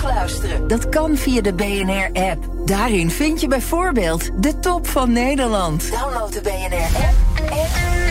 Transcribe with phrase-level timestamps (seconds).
[0.00, 0.68] terugluisteren.
[0.68, 2.44] Dat kan via de BNR-app.
[2.66, 5.90] Daarin vind je bijvoorbeeld de top van Nederland.
[5.90, 7.68] Download de BNR-app en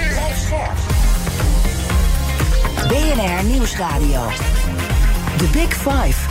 [0.10, 0.78] blijf scherp.
[2.88, 4.28] BNR Nieuwsradio.
[5.38, 6.30] The Big Five.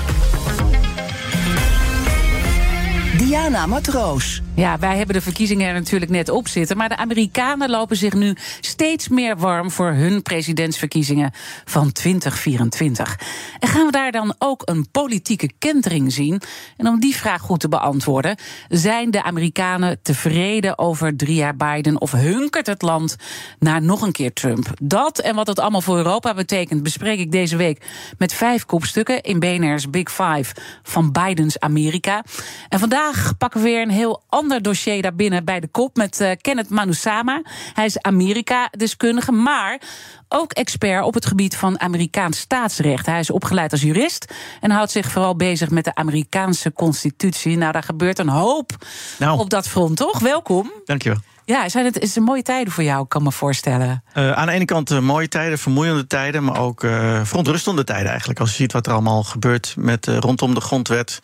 [3.16, 4.42] Diana Matroos.
[4.56, 6.77] Ja, wij hebben de verkiezingen er natuurlijk net op zitten.
[6.77, 11.30] Maar de Amerikanen lopen zich nu steeds meer warm voor hun presidentsverkiezingen
[11.64, 13.20] van 2024.
[13.59, 16.41] En gaan we daar dan ook een politieke kentering zien?
[16.77, 18.37] En om die vraag goed te beantwoorden,
[18.69, 23.16] zijn de Amerikanen tevreden over drie jaar Biden of hunkert het land
[23.59, 24.70] naar nog een keer Trump?
[24.83, 27.84] Dat en wat het allemaal voor Europa betekent, bespreek ik deze week
[28.19, 32.25] met vijf kopstukken in BNR's Big Five van Bidens Amerika.
[32.69, 36.20] En vandaag pakken we weer een heel ander ander dossier daarbinnen bij de kop met
[36.20, 37.42] uh, Kenneth Manusama.
[37.72, 39.80] Hij is Amerika-deskundige, maar
[40.28, 43.06] ook expert op het gebied van Amerikaans staatsrecht.
[43.06, 47.56] Hij is opgeleid als jurist en houdt zich vooral bezig met de Amerikaanse constitutie.
[47.56, 48.70] Nou, daar gebeurt een hoop
[49.19, 49.38] nou.
[49.38, 50.19] op dat front, toch?
[50.19, 50.72] Welkom.
[50.84, 51.19] Dankjewel.
[51.44, 54.03] Ja, zijn het is een mooie tijden voor jou, kan me voorstellen.
[54.14, 58.08] Uh, aan de ene kant uh, mooie tijden, vermoeiende tijden, maar ook uh, verontrustende tijden
[58.08, 58.41] eigenlijk.
[58.41, 61.20] Als je ziet wat er allemaal gebeurt met rondom de grondwet.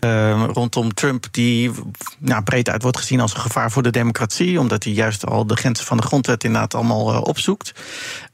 [0.00, 1.70] Uh, rondom Trump, die
[2.18, 5.46] nou, breed uit wordt gezien als een gevaar voor de democratie, omdat hij juist al
[5.46, 7.72] de grenzen van de grondwet inderdaad allemaal uh, opzoekt.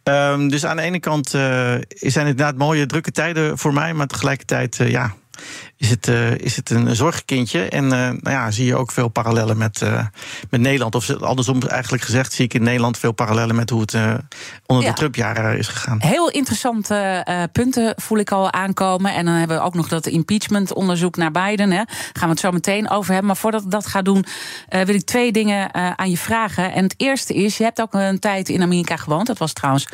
[0.05, 3.95] Uh, dus aan de ene kant uh, zijn het inderdaad mooie, drukke tijden voor mij,
[3.95, 5.15] maar tegelijkertijd, ja,
[5.79, 7.69] is het, uh, is het een zorgkindje.
[7.69, 10.05] En uh, nou ja, zie je ook veel parallellen met, uh,
[10.51, 10.95] met Nederland.
[10.95, 13.95] Of andersom eigenlijk gezegd, zie ik in Nederland veel parallellen met hoe het
[14.67, 14.91] onder ja.
[14.91, 15.99] de Trump-jaren is gegaan.
[16.01, 19.15] Heel interessante punten voel ik al aankomen.
[19.15, 21.71] En dan hebben we ook nog dat impeachment-onderzoek naar Biden.
[21.71, 21.83] Hè.
[22.13, 23.27] Gaan we het zo meteen over hebben.
[23.27, 24.25] Maar voordat ik dat ga doen,
[24.69, 26.73] wil ik twee dingen aan je vragen.
[26.73, 29.27] En het eerste is, je hebt ook een tijd in Amerika gewoond.
[29.27, 29.89] Dat was trouwens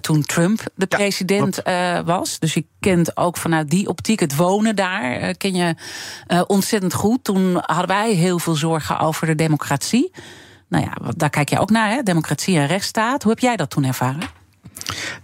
[0.00, 1.62] toen Trump de ja, president
[2.04, 2.38] was.
[2.38, 5.05] Dus je kent ook vanuit die optiek het wonen daar.
[5.14, 5.74] Uh, ken je
[6.28, 7.24] uh, ontzettend goed.
[7.24, 10.12] Toen hadden wij heel veel zorgen over de democratie.
[10.68, 12.02] Nou ja, daar kijk je ook naar, hè?
[12.02, 13.22] democratie en rechtsstaat.
[13.22, 14.28] Hoe heb jij dat toen ervaren?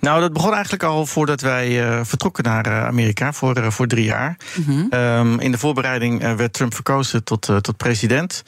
[0.01, 3.87] Nou, dat begon eigenlijk al voordat wij uh, vertrokken naar uh, Amerika voor, uh, voor
[3.87, 4.37] drie jaar.
[4.55, 5.01] Mm -hmm.
[5.01, 8.43] um, in de voorbereiding werd Trump verkozen tot, tot president.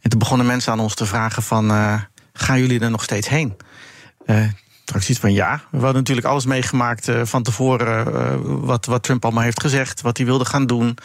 [0.00, 1.70] En toen begonnen mensen aan ons te vragen van...
[2.32, 3.56] gaan jullie er nog steeds heen?
[4.94, 5.60] Iets van ja.
[5.70, 8.14] We hadden natuurlijk alles meegemaakt uh, van tevoren.
[8.14, 10.98] Uh, wat, wat Trump allemaal heeft gezegd, wat hij wilde gaan doen.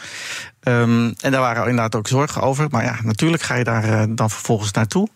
[0.62, 2.66] Um, en daar waren inderdaad ook zorgen over.
[2.70, 5.08] Maar ja, natuurlijk ga je daar uh, dan vervolgens naartoe.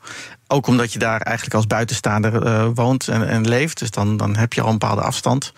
[0.46, 3.78] Ook omdat je daar eigenlijk als buitenstaander woont en, en, leeft.
[3.78, 5.52] Dus dan, dan heb je al een bepaalde afstand.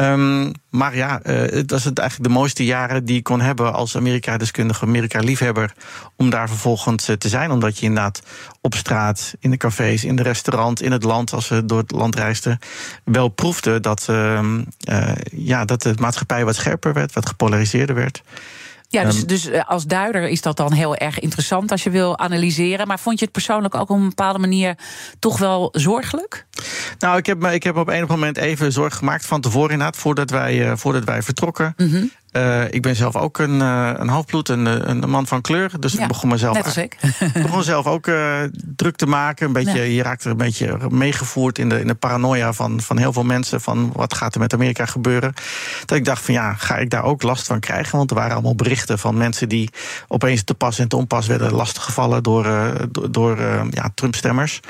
[0.00, 3.72] Um, maar ja, uh, het was het eigenlijk de mooiste jaren die ik kon hebben
[3.72, 5.72] als Amerika-deskundige, Amerika-liefhebber.
[6.16, 7.50] Om daar vervolgens uh, te zijn.
[7.50, 8.22] Omdat je inderdaad
[8.60, 11.90] op straat, in de cafés, in de restaurant, in het land, als we door het
[11.90, 12.58] land reisden,
[13.04, 14.40] wel proefde dat, uh,
[15.30, 18.22] ja, dat de maatschappij wat scherper werd, wat gepolariseerder werd.
[18.88, 22.18] Ja, dus, um, dus als duider is dat dan heel erg interessant als je wil
[22.18, 22.86] analyseren.
[22.86, 24.74] Maar vond je het persoonlijk ook op een bepaalde manier
[25.18, 26.46] toch wel zorgelijk?
[26.98, 30.30] Nou, ik heb, ik heb op enig moment even zorg gemaakt van tevoren inderdaad, voordat
[30.30, 31.74] wij, uh, voordat wij vertrokken.
[31.76, 32.10] Mm -hmm.
[32.36, 35.70] Uh, ik ben zelf ook een, uh, een halfbloed, een, een man van kleur.
[35.80, 36.96] Dus ja, ik begon mezelf, net als ik.
[37.42, 38.40] begon zelf ook uh,
[38.76, 39.46] druk te maken.
[39.46, 39.82] Een beetje, ja.
[39.82, 43.24] Je raakt er een beetje meegevoerd in de, in de paranoia van, van heel veel
[43.24, 43.60] mensen.
[43.60, 45.34] Van wat gaat er met Amerika gebeuren?
[45.84, 47.98] Dat ik dacht van ja, ga ik daar ook last van krijgen?
[47.98, 49.70] Want er waren allemaal berichten van mensen die
[50.08, 52.46] opeens te pas en te onpas werden lastiggevallen door,
[52.90, 53.38] door, door
[53.70, 54.60] ja, Trump-stemmers.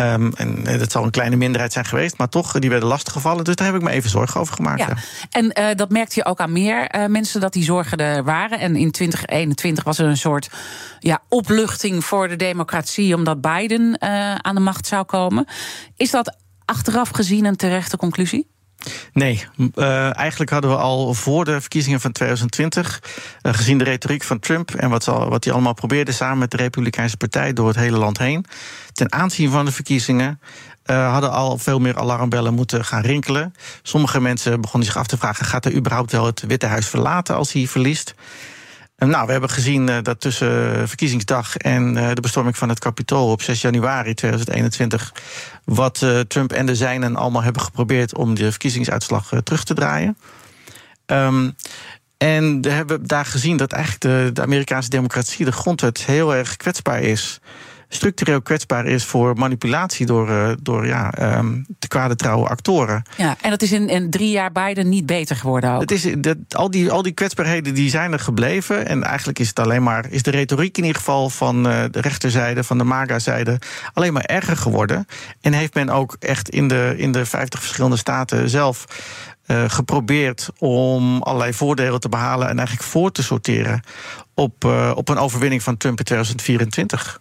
[0.00, 3.44] Um, en dat zal een kleine minderheid zijn geweest, maar toch, die werden lastiggevallen.
[3.44, 4.80] Dus daar heb ik me even zorgen over gemaakt.
[4.80, 4.86] Ja.
[4.86, 4.96] ja.
[5.30, 8.58] En uh, dat merkte je ook aan meer uh, mensen dat die zorgen er waren.
[8.58, 10.50] En in 2021 was er een soort
[10.98, 15.46] ja, opluchting voor de democratie, omdat Biden uh, aan de macht zou komen.
[15.96, 18.48] Is dat achteraf gezien een terechte conclusie?
[19.12, 19.44] Nee,
[19.74, 23.02] uh, eigenlijk hadden we al voor de verkiezingen van 2020,
[23.42, 26.50] uh, gezien de retoriek van Trump en wat, al, wat hij allemaal probeerde samen met
[26.50, 28.44] de Republikeinse Partij door het hele land heen,
[28.92, 30.40] ten aanzien van de verkiezingen,
[30.86, 33.54] uh, hadden al veel meer alarmbellen moeten gaan rinkelen.
[33.82, 37.36] Sommige mensen begonnen zich af te vragen: gaat hij überhaupt wel het Witte Huis verlaten
[37.36, 38.14] als hij verliest?
[39.08, 43.30] Nou, we hebben gezien uh, dat tussen verkiezingsdag en uh, de bestorming van het Capitool
[43.30, 45.12] op 6 januari 2021.
[45.64, 50.16] wat Trump en de zijnen allemaal hebben geprobeerd om de verkiezingsuitslag terug te draaien.
[51.06, 51.54] Um,
[52.20, 56.56] en we hebben daar gezien dat eigenlijk de, de Amerikaanse democratie, de grondwet, heel erg
[56.56, 57.40] kwetsbaar is.
[57.92, 63.02] Structureel kwetsbaar is voor manipulatie door, door ja, um, te kwade trouwe actoren.
[63.16, 65.80] Ja, en dat is in, in drie jaar Biden niet beter geworden ook.
[65.80, 68.86] Het is, dat, al, die, al die kwetsbaarheden die zijn er gebleven.
[68.86, 72.64] En eigenlijk is het alleen maar, is de retoriek in ieder geval van de rechterzijde,
[72.64, 73.58] van de MAGA-zijde,
[73.92, 75.06] alleen maar erger geworden.
[75.40, 78.86] En heeft men ook echt in de, in de 50 verschillende staten zelf
[79.46, 83.82] uh, geprobeerd om allerlei voordelen te behalen en eigenlijk voor te sorteren
[84.34, 87.20] op, uh, op een overwinning van Trump in 2024.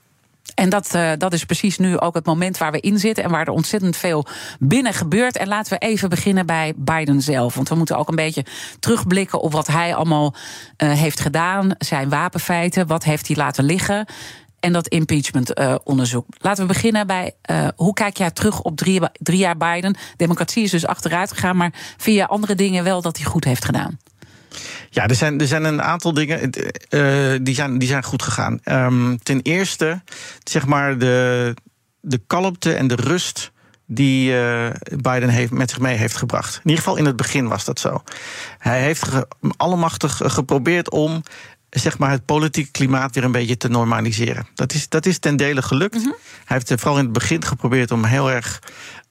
[0.60, 3.30] En dat, uh, dat is precies nu ook het moment waar we in zitten en
[3.30, 4.26] waar er ontzettend veel
[4.60, 5.38] binnen gebeurt.
[5.38, 7.56] En laten we even beginnen bij Biden zelf.
[7.56, 8.46] Want we moeten ook een beetje
[8.80, 10.34] terugblikken op wat hij allemaal
[10.78, 11.72] uh, heeft gedaan.
[11.78, 14.06] Zijn wapenfeiten, wat heeft hij laten liggen
[14.60, 16.26] en dat impeachment-onderzoek.
[16.30, 17.34] Uh, Laten we beginnen bij
[17.76, 19.02] hoe kijk jij terug op drie,
[19.38, 19.98] jaar Biden?
[20.18, 21.74] Democratie is dus achteruit gegaan, maar
[22.04, 24.00] je andere dingen wel dat hij goed heeft gedaan?
[24.90, 26.50] Ja, er zijn, er zijn een aantal dingen
[26.90, 28.60] uh, die, zijn, die zijn goed gegaan.
[28.64, 30.02] Um, ten eerste,
[30.44, 31.54] zeg maar, de,
[32.02, 33.52] de kalmte en de rust
[33.86, 34.70] die uh,
[35.02, 36.56] Biden heeft, met zich mee heeft gebracht.
[36.56, 38.04] In ieder geval in het begin was dat zo.
[38.58, 41.24] Hij heeft ge, allemachtig geprobeerd om
[41.70, 44.48] zeg maar, het politieke klimaat weer een beetje te normaliseren.
[44.56, 45.96] Dat is, dat is ten dele gelukt.
[45.96, 46.16] Mm -hmm.
[46.46, 48.60] Hij heeft vooral in het begin geprobeerd om heel erg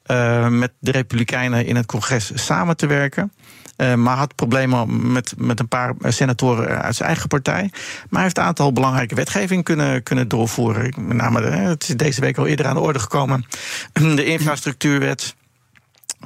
[0.06, 3.32] uh, met de Republikeinen in het congres samen te werken.
[3.79, 7.69] Uh, maar had problemen met, met een paar senatoren uit zijn eigen partij.
[7.73, 10.95] Maar hij heeft een aantal belangrijke wetgeving kunnen, kunnen doorvoeren.
[10.97, 13.45] Met name, het is deze week al eerder aan de orde gekomen.
[14.17, 15.37] De infrastructuurwet.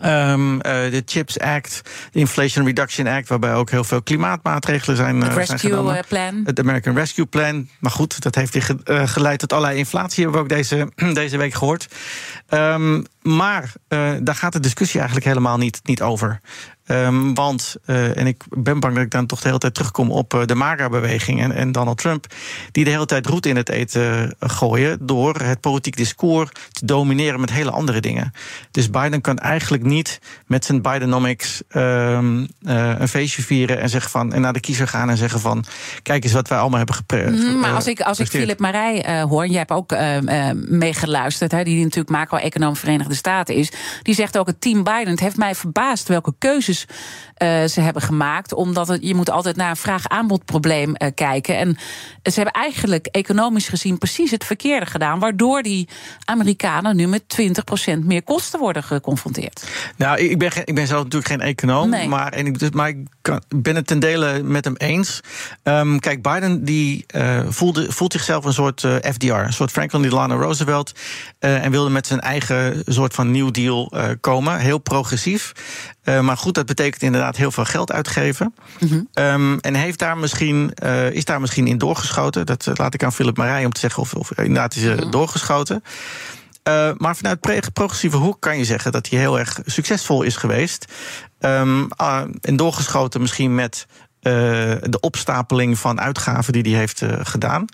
[0.04, 1.80] Um, uh, de CHIPS Act,
[2.12, 6.04] de Inflation Reduction Act, waarbij ook heel veel klimaatmaatregelen zijn, uh, Rescue zijn.
[6.08, 6.42] Plan.
[6.44, 7.68] Het American Rescue Plan.
[7.78, 11.88] Maar goed, dat heeft geleid tot allerlei inflatie, hebben we ook deze, deze week gehoord.
[12.50, 16.40] Um, maar uh, daar gaat de discussie eigenlijk helemaal niet, niet over.
[16.92, 20.10] Um, want, uh, en ik ben bang dat ik dan toch de hele tijd terugkom
[20.10, 22.26] op uh, de MAGA-beweging en, en, Donald Trump,
[22.72, 27.40] die de hele tijd roet in het eten gooien door het politiek discours te domineren
[27.40, 28.32] met hele andere dingen.
[28.70, 34.32] Dus Biden kan eigenlijk niet met zijn Bidenomics um, een feestje vieren en zeggen van
[34.32, 35.64] en naar de kiezer gaan en zeggen van
[36.02, 37.52] kijk eens wat wij allemaal hebben gepresenteerd.
[37.52, 39.94] Mm, maar als ik, als ik Philip Marij hoor, jij hebt ook
[40.68, 43.72] meegeluisterd, die, die natuurlijk macro-econoom Verenigde Staten is,
[44.02, 45.08] die zegt ook het team Biden.
[45.08, 46.81] Het heeft mij verbaasd welke keuzes
[47.42, 48.54] uh, ze hebben gemaakt.
[48.54, 51.56] Omdat het, je moet altijd naar een vraag-aanbodprobleem uh, kijken.
[51.56, 51.76] En
[52.22, 55.18] ze hebben eigenlijk economisch gezien precies het verkeerde gedaan.
[55.18, 55.88] Waardoor die
[56.24, 57.22] Amerikanen nu met
[57.94, 59.64] 20% meer kosten worden geconfronteerd.
[59.96, 61.88] Nou, ik ben, ik ben zelf natuurlijk geen econoom.
[61.88, 62.08] Nee.
[62.08, 65.20] Maar, en ik, maar ik kan, ben het ten dele met hem eens.
[65.62, 69.32] Um, kijk, Biden die, uh, voelde, voelt zichzelf een soort FDR.
[69.32, 70.92] Een soort Franklin Delano Roosevelt.
[71.38, 74.58] en wilde met zijn eigen soort van New Deal komen.
[74.58, 75.52] Heel progressief.
[76.04, 78.54] Uh, maar goed, dat betekent inderdaad heel veel geld uitgeven.
[78.78, 79.08] Mm -hmm.
[79.24, 82.46] um, en heeft daar misschien, uh, is daar misschien in doorgeschoten.
[82.46, 84.98] Dat uh, laat ik aan Philip Marij om te zeggen of, of inderdaad is mm
[84.98, 85.10] -hmm.
[85.10, 85.82] doorgeschoten.
[86.96, 87.40] maar vanuit
[87.72, 90.92] progressieve hoek kan je zeggen dat hij heel erg succesvol is geweest.
[91.40, 91.88] Um,
[92.40, 93.86] en doorgeschoten misschien met
[94.22, 97.64] de opstapeling van uitgaven die hij heeft uh, gedaan.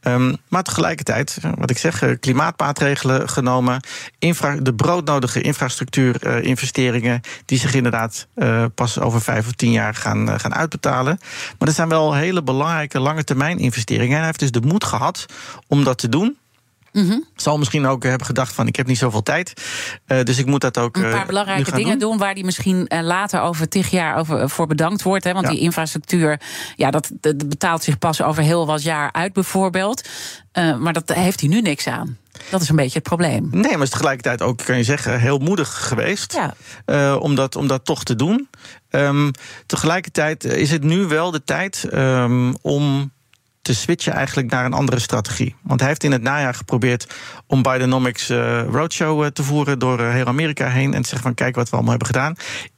[0.00, 3.80] Um, maar tegelijkertijd, wat ik zeg, klimaatmaatregelen genomen,
[4.18, 8.26] infra, de broodnodige infrastructuurinvesteringen, uh, die zich inderdaad
[8.74, 11.18] pas over vijf of tien jaar gaan, gaan uitbetalen.
[11.58, 14.10] Maar dat zijn wel hele belangrijke lange termijn investeringen.
[14.10, 15.26] En hij heeft dus de moed gehad
[15.66, 16.36] om dat te doen.
[16.92, 17.24] Mm -hmm.
[17.36, 19.52] Zal misschien ook hebben gedacht van ik heb niet zoveel tijd.
[20.06, 20.96] Uh, dus ik moet dat ook.
[20.96, 22.10] Een paar belangrijke dingen doen.
[22.10, 22.18] doen.
[22.18, 25.24] waar die misschien later over tig jaar over, voor bedankt wordt.
[25.24, 25.52] Hè, want ja.
[25.52, 26.40] die infrastructuur,
[26.76, 30.08] ja, dat, dat, betaalt zich pas over heel wat jaar uit, bijvoorbeeld.
[30.52, 32.18] maar dat heeft hij nu niks aan.
[32.50, 33.48] Dat is een beetje het probleem.
[33.50, 36.38] Nee, maar is tegelijkertijd ook, kan je zeggen, heel moedig geweest.
[36.86, 37.16] Ja.
[37.16, 38.48] om, dat, om dat toch te doen.
[38.90, 39.30] Um,
[39.66, 43.12] tegelijkertijd is het nu wel de tijd um, om
[43.62, 45.54] te switchen eigenlijk naar een andere strategie.
[45.62, 47.06] Want hij heeft in het najaar geprobeerd
[47.46, 51.26] om Bidenomics uh, Roadshow uh, te voeren door uh, heel Amerika heen en te zeggen
[51.26, 52.34] van kijk wat we allemaal hebben gedaan.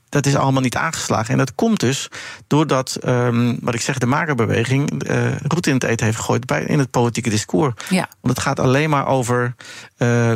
[0.08, 1.30] Dat is allemaal niet aangeslagen.
[1.30, 2.08] En dat komt dus
[2.46, 6.62] doordat, um, wat ik zeg, de magerbeweging uh, roet in het eten heeft gegooid bij,
[6.62, 7.74] in het politieke discours.
[7.88, 8.08] Ja.
[8.20, 9.58] Want het gaat alleen maar over uh,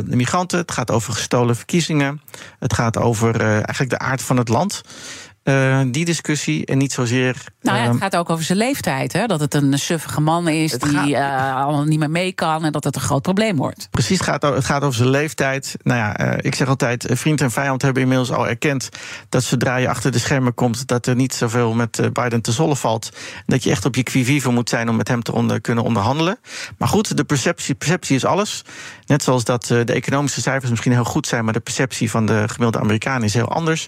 [0.05, 2.21] de migranten, het gaat over gestolen verkiezingen,
[2.59, 4.81] het gaat over uh, eigenlijk de aard van het land.
[5.43, 7.43] Uh, die discussie en niet zozeer.
[7.61, 9.13] Nou ja, het gaat ook over zijn leeftijd.
[9.13, 9.25] Hè?
[9.25, 12.71] Dat het een suffige man is die gaat, uh, allemaal niet meer mee kan en
[12.71, 13.87] dat het een groot probleem wordt.
[13.89, 15.75] Precies, het gaat, het gaat over zijn leeftijd.
[15.83, 18.89] Nou ja, uh, ik zeg altijd: vriend en vijand hebben inmiddels al erkend
[19.29, 22.77] dat zodra je achter de schermen komt, dat er niet zoveel met Biden te zollen
[22.77, 23.09] valt.
[23.45, 26.39] Dat je echt op je quivive moet zijn om met hem te onder, kunnen onderhandelen.
[26.77, 28.63] Maar goed, de perceptie, perceptie is alles.
[29.09, 32.43] Net zoals dat de economische cijfers misschien heel goed zijn, maar de perceptie van de
[32.47, 33.87] gemiddelde Amerikaan is heel anders.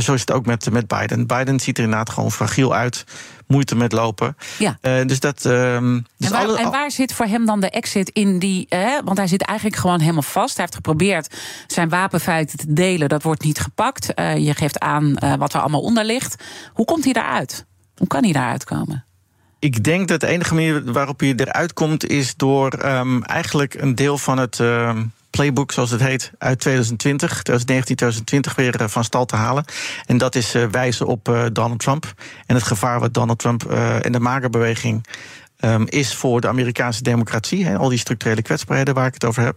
[0.00, 1.26] zo is het ook met, met Biden.
[1.26, 3.04] Biden ziet er inderdaad gewoon fragiel uit
[3.52, 4.36] moeite met lopen.
[4.58, 4.78] Ja.
[4.82, 7.70] Uh, dus dat, uh, dus en, waar, alle, en, waar, zit voor hem dan de
[7.70, 8.66] exit in die.
[8.68, 10.56] Eh, want hij zit eigenlijk gewoon helemaal vast.
[10.56, 13.08] Hij heeft geprobeerd zijn wapenfeiten te delen.
[13.08, 14.12] Dat wordt niet gepakt.
[14.18, 16.44] Uh, je geeft aan wat er allemaal onder ligt.
[16.72, 17.66] Hoe komt hij daaruit?
[17.96, 19.04] Hoe kan hij daaruit komen?
[19.62, 23.94] Ik denk dat de enige manier waarop je eruit komt is door um, eigenlijk een
[23.94, 24.58] deel van het.
[24.58, 24.98] Uh,
[25.30, 29.64] playbook, zoals het heet, uit 2020, 2019, 2020 weer eh, van stal te halen.
[30.06, 32.12] En dat is uh, wijzen op uh, Donald Trump
[32.46, 33.70] en het gevaar wat Donald Trump
[34.02, 35.06] en de magerbeweging
[35.60, 37.66] um, is voor de Amerikaanse democratie.
[37.66, 39.56] He, al die structurele kwetsbaarheden waar ik het over heb.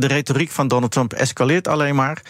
[0.00, 2.22] de retoriek van Donald Trump escaleert alleen maar.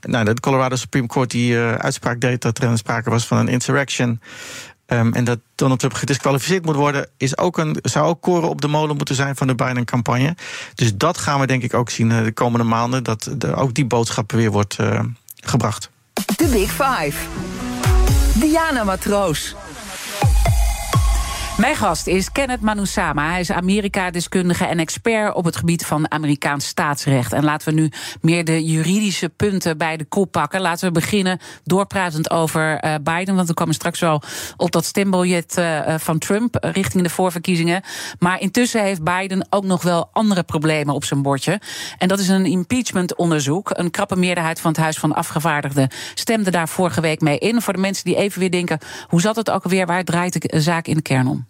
[0.00, 4.20] Nou, de Colorado Supreme Court die uitspraak deed dat er sprake was van een insurrection.
[4.92, 8.60] Um, en dat Donald Trump gedisqualificeerd moet worden, is ook een, zou ook koren op
[8.60, 10.36] de molen moeten zijn van de Biden-campagne.
[10.74, 13.84] Dus dat gaan we denk ik ook zien eh, de komende maanden, dat ook die
[13.84, 15.00] boodschap weer wordt uh,
[15.36, 15.90] gebracht.
[16.36, 17.16] De Big Five.
[18.34, 19.54] Diana Matroos.
[21.60, 23.30] Mijn gast is Kenneth Manusama.
[23.30, 27.32] Hij is Amerika-deskundige en expert op het gebied van Amerikaans staatsrecht.
[27.32, 27.90] En laten we nu
[28.20, 30.60] meer de juridische punten bij de kop pakken.
[30.60, 33.34] Laten we beginnen doorpratend over uh, Biden.
[33.34, 34.22] Want we komen straks wel
[34.56, 37.82] op dat stembiljet uh, van Trump richting de voorverkiezingen.
[38.18, 41.60] Maar intussen heeft Biden ook nog wel andere problemen op zijn bordje.
[41.98, 43.70] En dat is een impeachment-onderzoek.
[43.72, 47.62] Een krappe meerderheid van het Huis van Afgevaardigden stemde daar vorige week mee in.
[47.62, 49.86] Voor de mensen die even weer denken: hoe zat het ook alweer?
[49.86, 51.49] Waar draait de zaak in de kern om?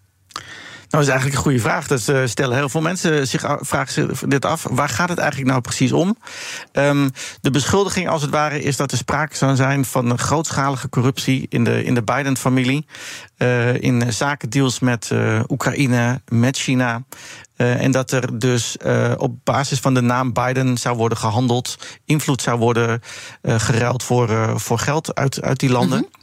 [0.91, 1.87] Nou, dat is eigenlijk een goede vraag.
[1.87, 4.65] Dat uh, stellen heel veel mensen zich vragen dit af.
[4.69, 6.17] Waar gaat het eigenlijk nou precies om?
[6.73, 7.11] Um,
[7.41, 11.63] de beschuldiging, als het ware, is dat er sprake zou zijn van grootschalige corruptie in
[11.63, 12.85] de, in de Biden-familie.
[13.37, 17.03] Uh, in zakendeals met uh, Oekraïne, met China.
[17.55, 18.77] en dat er dus
[19.17, 23.01] op basis van de naam Biden zou worden gehandeld, invloed zou worden
[23.41, 25.97] geruild voor, voor geld uit, uit die landen.
[25.97, 26.20] -hmm.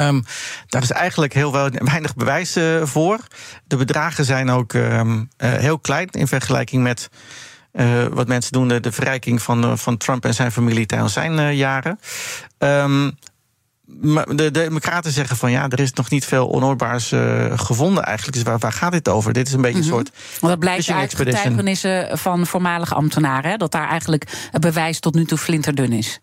[0.00, 0.24] Um,
[0.66, 3.18] daar is eigenlijk heel weinig bewijs uh, voor.
[3.64, 7.10] De bedragen zijn ook um, uh, heel klein in vergelijking met
[7.72, 12.00] uh, wat mensen doen, de, verrijking van, van Trump en zijn familie tijdens zijn jaren.
[12.58, 13.18] Um,
[14.34, 18.36] de democraten zeggen van ja, er is nog niet veel onoorbaars uh, gevonden eigenlijk.
[18.36, 19.32] Dus waar, waar, gaat dit over?
[19.32, 19.94] Dit is een beetje een mhm.
[19.94, 20.10] soort.
[20.40, 25.14] Want dat blijkt uit getuigenissen van voormalige ambtenaren, hè, dat daar eigenlijk het bewijs tot
[25.14, 26.20] nu toe flinterdun is.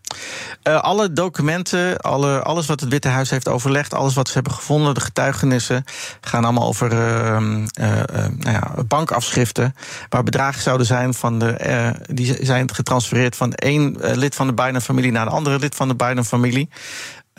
[0.64, 4.54] Uh, alle documenten, alle, alles wat het Witte Huis heeft overlegd, alles wat ze hebben
[4.54, 5.84] gevonden, de getuigenissen,
[6.22, 7.00] gaan allemaal over uh,
[7.38, 9.76] nou ja, bankafschriften.
[10.10, 11.94] Waar bedragen zouden zijn van de.
[12.10, 15.96] die zijn getransfereerd van één lid van de Biden-familie naar de andere lid van de
[15.96, 16.70] Biden-familie.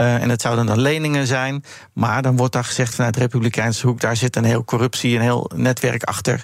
[0.01, 1.65] Uh, en het zouden dan leningen zijn.
[1.93, 4.01] Maar dan wordt daar gezegd vanuit de Republikeinse hoek...
[4.01, 6.43] daar zit een heel corruptie, een heel netwerk achter.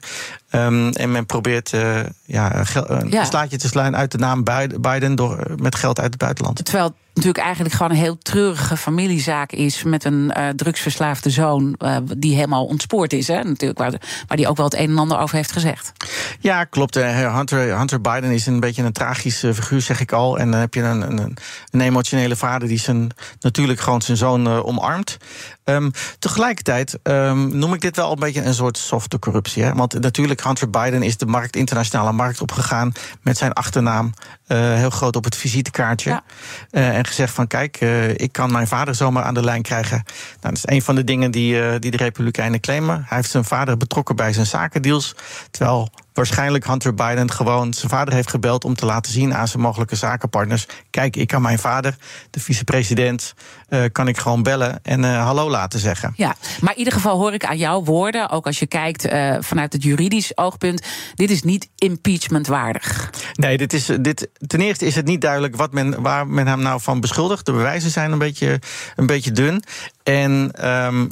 [0.51, 3.25] Um, en men probeert uh, ja, een ja.
[3.25, 4.45] slaatje te slaan uit de naam
[4.81, 5.15] Biden...
[5.15, 6.65] Door, met geld uit het buitenland.
[6.65, 11.97] Terwijl natuurlijk eigenlijk gewoon een heel treurige familiezaak is met een uh, drugsverslaafde zoon uh,
[12.17, 13.29] die helemaal ontspoord is.
[13.29, 13.43] Hè?
[13.43, 13.93] Natuurlijk, waar,
[14.27, 15.93] waar die ook wel het een en ander over heeft gezegd.
[16.41, 16.95] Ja, klopt.
[16.95, 20.39] Hunter, Hunter Biden is een beetje een tragische figuur, zeg ik al.
[20.39, 21.37] En dan heb je een, een,
[21.71, 25.17] een emotionele vader die zijn, natuurlijk gewoon zijn zoon omarmt.
[25.65, 29.63] Um, tegelijkertijd um, noem ik dit wel een beetje een soort softe corruptie.
[29.63, 29.75] Hè?
[29.75, 32.93] Want natuurlijk, Hunter Biden is de markt, internationale markt opgegaan
[33.23, 34.13] met zijn achternaam
[34.49, 36.11] uh, heel groot op het visitekaartje.
[36.11, 36.23] Ja.
[36.71, 40.03] Uh, en gezegd van kijk, uh, ik kan mijn vader zomaar aan de lijn krijgen.
[40.41, 43.05] Nou, dat is een van de dingen die, die de Republikeinen claimen.
[43.07, 45.15] Hij heeft zijn vader betrokken bij zijn zakendeals.
[45.51, 49.63] Terwijl waarschijnlijk Hunter Biden gewoon zijn vader heeft gebeld om te laten zien aan zijn
[49.63, 51.97] mogelijke zakenpartners: kijk, ik kan mijn vader,
[52.31, 53.35] de vicepresident,
[53.69, 56.13] uh, kan ik gewoon bellen en uh, hallo laten zeggen.
[56.17, 59.37] Ja, maar in ieder geval hoor ik aan jouw woorden, ook als je kijkt uh,
[59.41, 63.11] vanuit het juridisch oogpunt, dit is niet impeachment waardig.
[63.33, 66.61] Nee, dit is, dit, ten eerste is het niet duidelijk wat men, waar men hem
[66.61, 67.47] nou van beschuldigt.
[67.47, 68.61] De bewijzen zijn een beetje,
[68.97, 69.65] een beetje dun.
[70.03, 71.11] En um,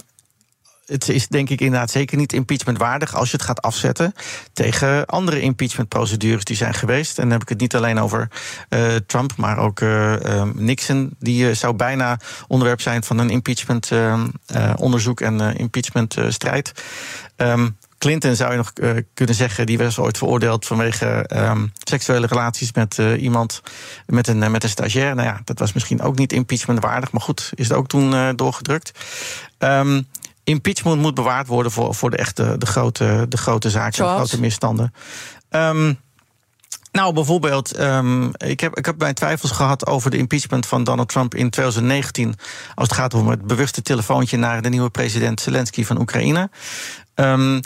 [0.92, 4.14] het is denk ik inderdaad zeker niet impeachmentwaardig als je het gaat afzetten
[4.52, 7.18] tegen andere impeachmentprocedures die zijn geweest.
[7.18, 8.28] En dan heb ik het niet alleen over
[8.68, 11.16] uh, Trump, maar ook uh, Nixon.
[11.18, 12.18] Die uh, zou bijna
[12.49, 13.90] onderwerp zijn van een impeachment
[14.76, 16.72] onderzoek en impeachmentstrijd.
[17.37, 18.72] Um, Clinton zou je nog
[19.14, 23.62] kunnen zeggen, die was ooit veroordeeld vanwege um, seksuele relaties met iemand,
[24.06, 25.14] met een, met een stagiair.
[25.14, 28.92] Nou ja, dat was misschien ook niet impeachmentwaardig, maar goed, is het ook toen doorgedrukt.
[29.58, 30.06] Um,
[30.44, 34.40] impeachment moet bewaard worden voor, voor de echte de grote, de grote zaken, de grote
[34.40, 34.92] misstanden.
[35.50, 35.99] Um,
[36.92, 41.08] nou, bijvoorbeeld, um, ik, heb, ik heb mijn twijfels gehad over de impeachment van Donald
[41.08, 42.34] Trump in 2019.
[42.75, 46.50] Als het gaat om het bewuste telefoontje naar de nieuwe president Zelensky van Oekraïne.
[47.14, 47.61] Um,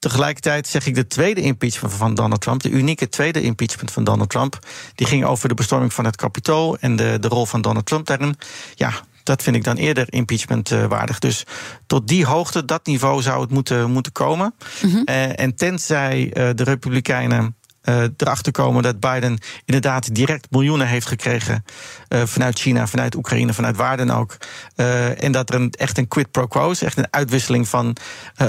[0.00, 4.30] Tegelijkertijd zeg ik de tweede impeachment van Donald Trump, de unieke tweede impeachment van Donald
[4.30, 4.58] Trump,
[4.94, 8.06] die ging over de bestorming van het Capitool en de, de rol van Donald Trump
[8.06, 8.36] daarin.
[8.74, 8.92] Ja,
[9.30, 11.18] dat vind ik dan eerder impeachment uh, waardig.
[11.18, 11.44] Dus
[11.86, 14.54] tot die hoogte, dat niveau zou het moeten, moeten komen.
[14.82, 15.04] Mm -hmm.
[15.34, 21.64] en tenzij uh, de Republikeinen uh, erachter komen dat Biden inderdaad direct miljoenen heeft gekregen
[22.08, 24.36] uh, vanuit China, vanuit Oekraïne, vanuit waar dan ook.
[24.76, 27.96] Uh, en dat er een, echt een quid pro quo is, echt een uitwisseling van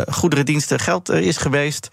[0.10, 1.90] goederen, diensten, geld is geweest.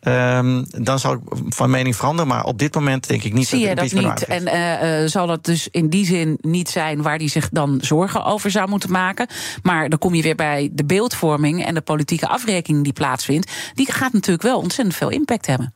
[0.00, 3.74] Um, dan zal ik van mening veranderen, maar op dit moment denk ik niet Zie
[3.74, 4.24] dat je dat niet?
[4.24, 8.50] En zal dat dus in die zin niet zijn waar hij zich dan zorgen over
[8.50, 9.26] zou moeten maken?
[9.62, 13.50] Maar dan kom je weer bij de beeldvorming en de politieke afrekening die plaatsvindt.
[13.74, 15.74] Die gaat natuurlijk wel ontzettend veel impact hebben.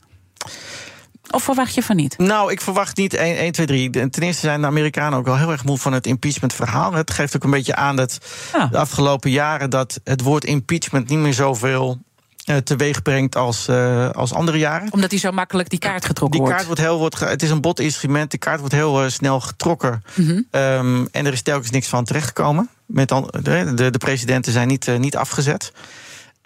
[1.30, 2.18] Of verwacht je van niet?
[2.18, 3.90] Nou, ik verwacht niet 1, 1 2, 3.
[3.90, 6.92] Ten eerste zijn de Amerikanen ook wel heel erg moe van het impeachment-verhaal.
[6.92, 8.18] Het geeft ook een beetje aan dat
[8.52, 8.66] ja.
[8.66, 11.98] de afgelopen jaren dat het woord impeachment niet meer zoveel
[12.46, 14.92] uh, teweeg brengt als, uh, als andere jaren.
[14.92, 16.54] Omdat hij zo makkelijk die kaart getrokken die wordt.
[16.54, 19.40] Kaart wordt heel, wordt, het is een bot instrument, die kaart wordt heel uh, snel
[19.40, 20.02] getrokken.
[20.14, 20.60] Mm -hmm.
[20.60, 22.68] um, en er is telkens niks van terechtgekomen.
[22.86, 25.72] Met de, de, de presidenten zijn niet, niet afgezet.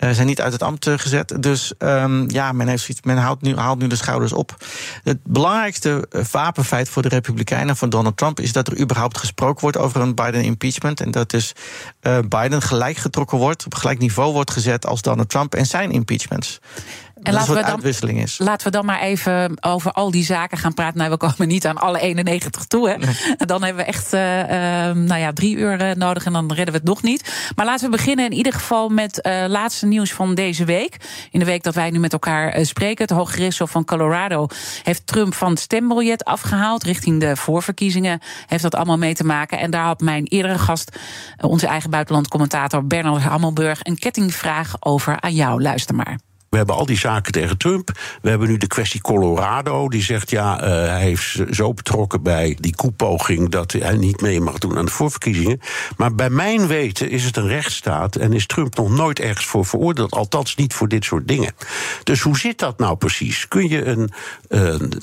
[0.01, 1.35] Uh, zijn niet uit het ambt uh, gezet.
[1.41, 4.57] Dus um, ja, men, heeft men haalt nu, haalt nu de schouders op.
[5.03, 9.77] Het belangrijkste wapenfeit voor de Republikeinen van Donald Trump is dat er überhaupt gesproken wordt
[9.77, 11.01] over een Biden impeachment.
[11.01, 11.53] En dat dus
[12.29, 16.61] Biden gelijk getrokken wordt, op gelijk niveau wordt gezet als Donald Trump en zijn impeachments.
[17.23, 18.39] En laten we, dan, uitwisseling is.
[18.39, 20.99] laten we dan maar even over al die zaken gaan praten.
[20.99, 22.89] Nou, we komen niet aan alle 91 toe.
[22.89, 22.97] Hè.
[22.97, 23.37] Nee.
[23.37, 24.47] Dan hebben we echt uh, uh,
[24.95, 27.51] nou ja, drie uur uh, nodig en dan redden we het nog niet.
[27.57, 30.97] Maar laten we beginnen in ieder geval met het laatste nieuws van deze week.
[31.31, 33.05] In de week dat wij nu met elkaar spreken.
[33.05, 34.47] Het Hoge Rechtshof van Colorado
[34.83, 36.83] heeft Trump van het stembiljet afgehaald.
[36.83, 39.59] Richting de voorverkiezingen heeft dat allemaal mee te maken.
[39.59, 40.99] En daar had mijn eerdere gast,
[41.41, 45.63] onze eigen buitenlandcommentator Bernard Hammelburg, een kettingvraag over aan jou.
[45.63, 46.30] Luister maar.
[46.51, 47.91] We hebben al die zaken tegen Trump.
[48.23, 49.89] We hebben nu de kwestie Colorado.
[49.89, 54.41] Die zegt ja, uh, hij heeft zo betrokken bij die koepoging dat hij niet mee
[54.41, 55.61] mag doen aan de voorverkiezingen.
[55.97, 59.67] Maar bij mijn weten is het een rechtsstaat en is Trump nog nooit ergens voor
[59.67, 60.13] veroordeeld.
[60.13, 61.55] Althans niet voor dit soort dingen.
[62.03, 63.49] Dus hoe zit dat nou precies?
[63.49, 64.11] Kun je, een,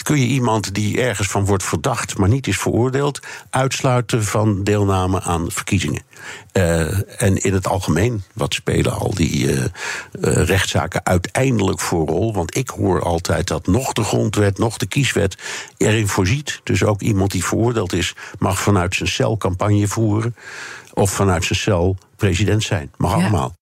[0.04, 5.22] kun je iemand die ergens van wordt verdacht, maar niet is veroordeeld, uitsluiten van deelname
[5.22, 6.07] aan verkiezingen?
[6.54, 9.70] Uh, en in het algemeen, wat spelen al die uh, uh,
[10.22, 12.34] rechtszaken uiteindelijk voor rol?
[12.34, 15.38] Want ik hoor altijd dat nog de grondwet, nog de kieswet
[15.78, 16.62] erin voorziet.
[16.64, 20.36] Dus ook iemand die veroordeeld is, mag vanuit zijn cel campagne voeren.
[20.94, 22.92] Of vanuit zijn cel president zijn.
[22.98, 23.18] Mag ja.
[23.18, 23.56] allemaal.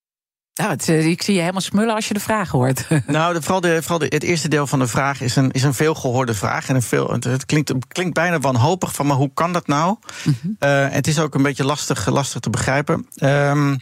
[0.56, 2.88] Nou, het, ik zie je helemaal smullen als je de vraag hoort.
[3.08, 5.64] Nou, de, vooral, de, vooral de, het eerste deel van de vraag is een, is
[5.64, 6.70] een veelgehoorde vraag.
[6.70, 9.68] En een veel, het, het, klinkt, het klinkt bijna wanhopig van, maar hoe kan dat
[9.68, 9.96] nou?
[10.24, 10.56] Mm -hmm.
[10.60, 13.08] uh, het is ook een beetje lastig, lastig te begrijpen.
[13.20, 13.82] Um,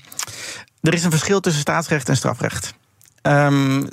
[0.82, 2.74] er is een verschil tussen staatsrecht en strafrecht.
[3.22, 3.88] Um,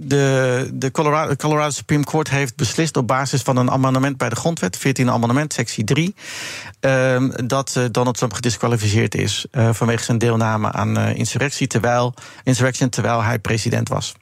[0.00, 4.36] de, de Colorado, Colorado Supreme Court heeft beslist op basis van een amendement bij de
[4.36, 6.14] grondwet, 14e amendement, sectie 3,
[6.80, 12.14] um, dat uh, Donald Trump gedisqualificeerd is uh, vanwege zijn deelname aan uh, insurrectie, terwijl,
[12.44, 14.14] insurrection terwijl hij president was.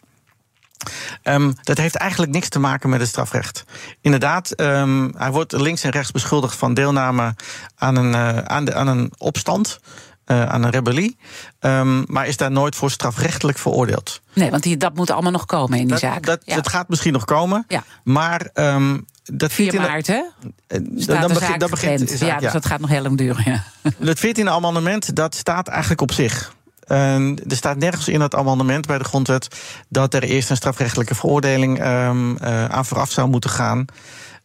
[1.23, 3.65] Um, dat heeft eigenlijk niks te maken met het strafrecht.
[4.01, 7.35] Inderdaad, um, hij wordt links en rechts beschuldigd van deelname
[7.77, 8.15] aan een,
[8.49, 9.81] aan, de, aan een opstand.
[10.27, 11.17] Uh, aan een rebellie,
[11.61, 14.21] um, maar is daar nooit voor strafrechtelijk veroordeeld.
[14.33, 16.23] Nee, want die, dat moet allemaal nog komen in die dat, zaak.
[16.23, 16.55] Dat, ja.
[16.55, 17.85] dat gaat misschien nog komen, ja.
[18.05, 20.23] maar um, dat 4 maart, hè?
[20.67, 23.43] Dan, dan, begint, dan begint zaak, ja, dus dat gaat nog heel lang duren.
[23.45, 23.65] Ja.
[24.05, 26.55] Het 14e amendement, dat staat eigenlijk op zich.
[26.89, 29.49] Uh, er staat nergens in het amendement bij de grondwet
[29.89, 33.85] dat er eerst een strafrechtelijke veroordeling um, uh, aan vooraf zou moeten gaan.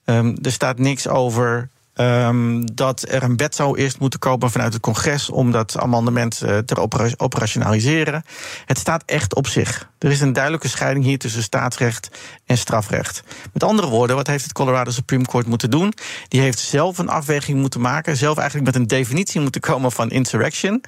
[0.06, 4.74] Um, er staat niks over Um, dat er een wet zou eerst moeten komen vanuit
[4.74, 8.24] het congres om dat amendement uh, te opera operationaliseren.
[8.66, 9.90] Het staat echt op zich.
[10.00, 12.10] Er is een duidelijke scheiding hier tussen staatsrecht
[12.46, 13.24] en strafrecht.
[13.54, 15.94] Met andere woorden, wat heeft het Colorado Supreme Court moeten doen?
[16.28, 20.10] Die heeft zelf een afweging moeten maken, zelf eigenlijk met een definitie moeten komen van
[20.10, 20.84] insurrection.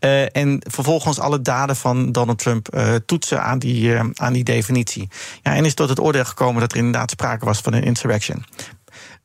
[0.00, 5.08] Uh, en vervolgens alle daden van Donald Trump uh, toetsen aan die, aan die definitie.
[5.42, 8.44] Ja, en is tot het oordeel gekomen dat er inderdaad sprake was van een insurrection.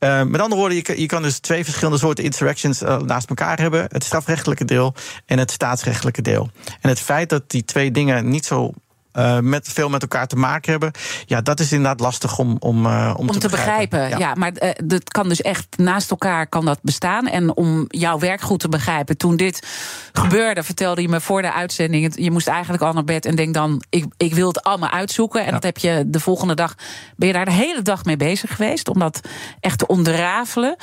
[0.04, 3.30] Uh, met andere woorden, je kan, je kan, dus twee verschillende soorten insurrections uh, naast
[3.30, 4.94] elkaar hebben: het strafrechtelijke deel
[5.26, 6.50] en het staatsrechtelijke deel.
[6.80, 8.74] En het feit dat die twee dingen niet zo
[9.14, 10.92] uh, met veel met elkaar te maken hebben.
[11.26, 13.90] Ja, dat is inderdaad lastig om, om, uh, om, om te, te begrijpen.
[13.90, 14.20] begrijpen.
[14.20, 14.28] Ja.
[14.28, 14.36] ja.
[14.36, 17.28] maar uh, dat kan dus echt naast elkaar kan dat bestaan.
[17.28, 19.68] En om jouw werk goed te begrijpen, toen dit
[20.12, 22.14] gebeurde, vertelde je me voor de uitzending.
[22.16, 25.40] Je moest eigenlijk al naar bed en denk dan, ik, ik wil het allemaal uitzoeken.
[25.40, 25.52] En ja.
[25.52, 26.76] dat heb je de volgende dag,
[27.16, 29.20] ben je daar de hele dag mee bezig geweest, om dat
[29.60, 30.76] echt te onderrafelen.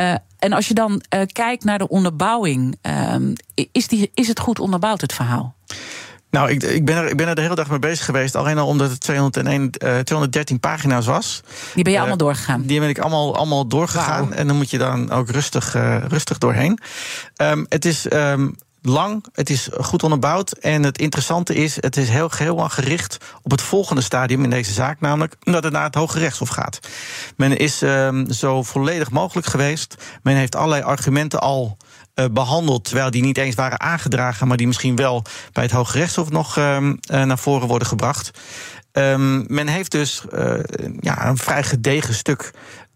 [0.00, 3.14] Uh, en als je dan uh, kijkt naar de onderbouwing, uh,
[3.72, 5.56] is, die, is het goed onderbouwd, het verhaal?
[6.30, 8.36] Nou, ik, ik, ben er, ik ben er de hele dag mee bezig geweest.
[8.36, 11.42] Alleen al omdat het 201, uh, 213 pagina's was.
[11.74, 12.62] Die ben je uh, allemaal doorgegaan?
[12.62, 14.28] Die ben ik allemaal, allemaal doorgegaan.
[14.28, 14.38] Wow.
[14.38, 16.78] En dan moet je dan ook rustig, uh, rustig doorheen.
[17.36, 18.12] Um, het is.
[18.12, 20.52] Um, lang, het is goed onderbouwd.
[20.52, 24.50] En het interessante is, het is heel, heel lang gericht op het volgende stadium in
[24.50, 26.78] deze zaak, namelijk dat het naar het Hoge Rechtshof gaat.
[27.36, 29.94] Men is um, zo volledig mogelijk geweest.
[30.22, 31.76] Men heeft allerlei argumenten al
[32.32, 36.30] behandeld, terwijl die niet eens waren aangedragen, maar die misschien wel bij het Hoge Rechtshof
[36.30, 38.30] nog uh, naar voren worden gebracht.
[38.92, 40.54] Um, men heeft dus uh,
[41.00, 42.50] ja, een vrij gedegen stuk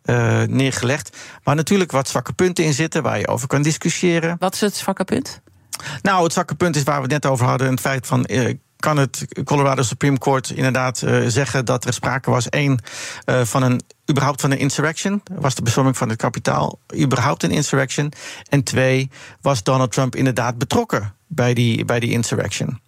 [0.05, 1.17] uh, neergelegd.
[1.43, 4.37] Waar natuurlijk wat zwakke punten in zitten, waar je over kan discussiëren.
[4.39, 5.41] Wat is het zwakke punt?
[6.03, 8.27] Nou, het zwakke punt is waar we het net over hadden: het feit van.
[8.31, 12.81] Uh, kan het Colorado Supreme Court inderdaad uh, zeggen dat er sprake was, één,
[13.27, 15.23] uh, van een überhaupt van een insurrection?
[15.33, 18.13] Was de bestorming van het kapitaal überhaupt een insurrection?
[18.49, 22.81] En twee, was Donald Trump inderdaad betrokken bij die, bij die insurrection?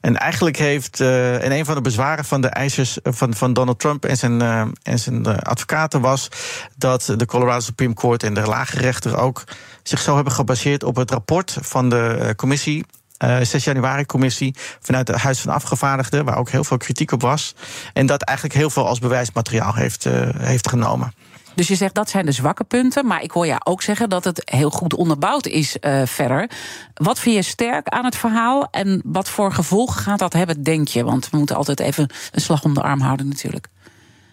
[0.00, 3.78] En eigenlijk heeft, uh, en een van de bezwaren van de eisers van, van Donald
[3.78, 4.40] Trump en zijn,
[4.82, 6.28] en zijn advocaten was
[6.76, 9.44] dat de Colorado Supreme Court en de lage rechter ook
[9.82, 12.84] zich zo hebben gebaseerd op het rapport van de commissie
[13.28, 17.20] uh, 6 januari commissie vanuit het Huis van Afgevaardigden, waar ook heel veel kritiek op
[17.20, 17.54] was.
[17.92, 21.12] En dat eigenlijk heel veel als bewijsmateriaal heeft, uh, heeft genomen.
[21.54, 23.06] Dus je zegt dat zijn de zwakke punten.
[23.06, 26.50] Maar ik hoor jou ook zeggen dat het heel goed onderbouwd is uh, verder.
[26.94, 28.68] Wat vind je sterk aan het verhaal?
[28.70, 31.04] En wat voor gevolgen gaat dat hebben, denk je?
[31.04, 33.68] Want we moeten altijd even een slag om de arm houden, natuurlijk.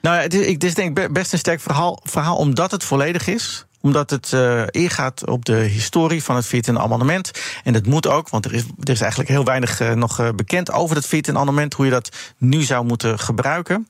[0.01, 2.83] Nou ja, het is, het is denk ik best een sterk verhaal, verhaal omdat het
[2.83, 7.31] volledig is omdat het uh, ingaat op de historie van het 14e amendement.
[7.63, 10.29] En dat moet ook, want er is, er is eigenlijk heel weinig uh, nog uh,
[10.35, 13.87] bekend over het 14e amendement, hoe je dat nu zou moeten gebruiken.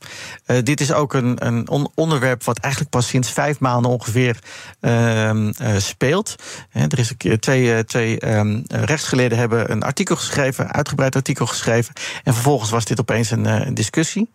[0.63, 4.39] dit is ook een, een on onderwerp wat eigenlijk pas sinds vijf maanden ongeveer
[4.79, 6.35] ehm, speelt.
[6.71, 11.93] er is een keer twee, twee um, rechtsgeleerden hebben een artikel geschreven, uitgebreid artikel geschreven.
[12.23, 14.29] En vervolgens was dit opeens een, discussie.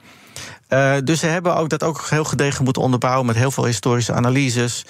[1.05, 4.85] Dus ze hebben ook dat ook heel gedegen moeten onderbouwen met heel veel historische analyses.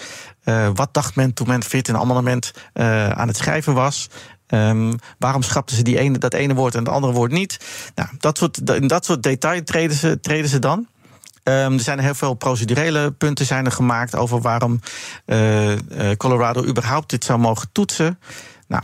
[0.46, 4.08] Uh, wat dacht men toen men het 14e amendement uh, aan het schrijven was?
[4.48, 7.60] Um, waarom schrapten ze die ene, dat ene woord en het andere woord niet?
[7.94, 10.86] Nou, dat soort, in dat soort detail treden ze, treden ze dan.
[11.42, 14.80] Um, er zijn heel veel procedurele punten zijn er gemaakt over waarom
[15.26, 15.72] uh,
[16.16, 18.18] Colorado überhaupt dit zou mogen toetsen.
[18.66, 18.82] Nou,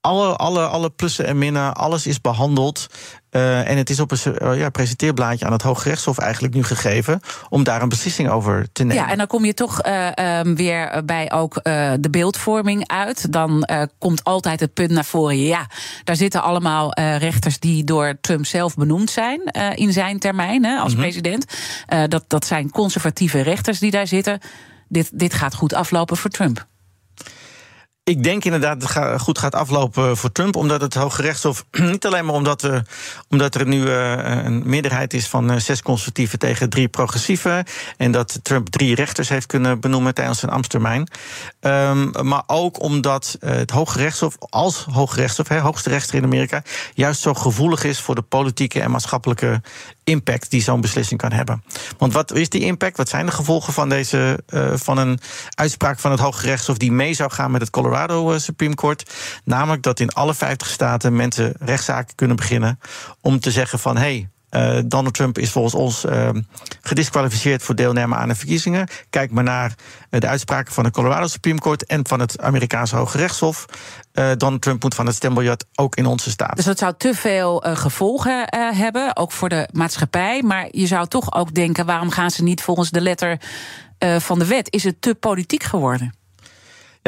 [0.00, 2.86] alle, alle, alle plussen en minnen, alles is behandeld.
[3.30, 7.20] Uh, en het is op een uh, ja, presenteerblaadje aan het Hooggerechtshof eigenlijk nu gegeven
[7.48, 9.02] om daar een beslissing over te nemen.
[9.02, 10.08] Ja, en dan kom je toch uh,
[10.40, 11.54] um, weer bij ook
[12.00, 13.32] de beeldvorming uit.
[13.32, 15.38] Dan komt altijd het punt naar voren.
[15.38, 15.66] Ja,
[16.04, 19.40] daar zitten allemaal rechters die door Trump zelf benoemd zijn
[19.74, 21.08] in zijn termijn hè, als mm -hmm.
[21.08, 21.44] president.
[22.08, 24.40] dat, dat zijn conservatieve rechters die daar zitten.
[24.88, 26.66] Dit, dit gaat goed aflopen voor Trump.
[28.08, 30.56] Ik denk inderdaad dat het goed gaat aflopen voor Trump.
[30.56, 31.64] Omdat het Hoge Rechtshof.
[31.92, 32.82] Niet alleen maar omdat, we,
[33.28, 37.64] omdat er nu uh, een meerderheid is van uh, zes conservatieven tegen drie progressieven.
[37.96, 41.08] En dat Trump drie rechters heeft kunnen benoemen tijdens zijn ambtstermijn.
[41.60, 46.62] Um, maar ook omdat het Hoge Rechtshof, als Hoge Rechtshof, hoogste rechter in Amerika,
[46.94, 49.60] juist zo gevoelig is voor de politieke en maatschappelijke
[50.04, 51.62] impact die zo'n beslissing kan hebben.
[51.98, 52.96] Want wat is die impact?
[52.96, 54.38] Wat zijn de gevolgen van, deze,
[54.74, 55.18] van een
[55.54, 59.10] uitspraak van het Hoge Rechtshof die mee zou gaan met het Colorado uh, Supreme Court?
[59.44, 62.78] Namelijk dat in alle 50 staten mensen rechtszaken kunnen beginnen
[63.20, 64.02] om te zeggen van hé.
[64.02, 66.28] Hey, uh, Donald Trump is volgens ons uh,
[66.80, 68.88] gedisqualificeerd voor deelname aan de verkiezingen.
[69.10, 69.74] Kijk maar naar
[70.10, 73.66] de uitspraken van de Colorado Supreme Court en van het Amerikaanse Hoge Rechtshof.
[74.36, 76.56] Donald Trump moet van het stembiljet ook in onze staat.
[76.56, 80.42] Dus dat zou te veel gevolgen hebben, ook voor de maatschappij.
[80.42, 83.40] Maar je zou toch ook denken: waarom gaan ze niet volgens de letter
[84.18, 84.72] van de wet?
[84.72, 86.14] Is het te politiek geworden?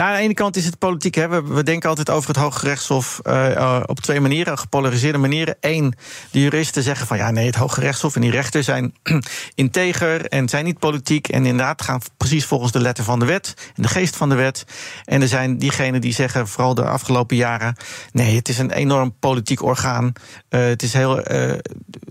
[0.01, 1.15] Ja, aan de ene kant is het politiek.
[1.15, 1.43] Hè.
[1.43, 5.57] We, denken altijd over het Hoge Rechtshof uh, uh, op twee manieren, gepolariseerde manieren.
[5.61, 5.95] Eén,
[6.31, 8.95] de juristen zeggen van ja, nee, het Hoge Rechtshof en die rechters zijn
[9.55, 11.29] integer en zijn niet politiek.
[11.29, 14.35] En inderdaad gaan precies volgens de letter van de wet en de geest van de
[14.35, 14.65] wet.
[15.05, 17.77] En er zijn diegenen die zeggen, vooral de afgelopen jaren,
[18.13, 20.13] nee, het is een enorm politiek orgaan.
[20.51, 21.17] Uh, het is heel.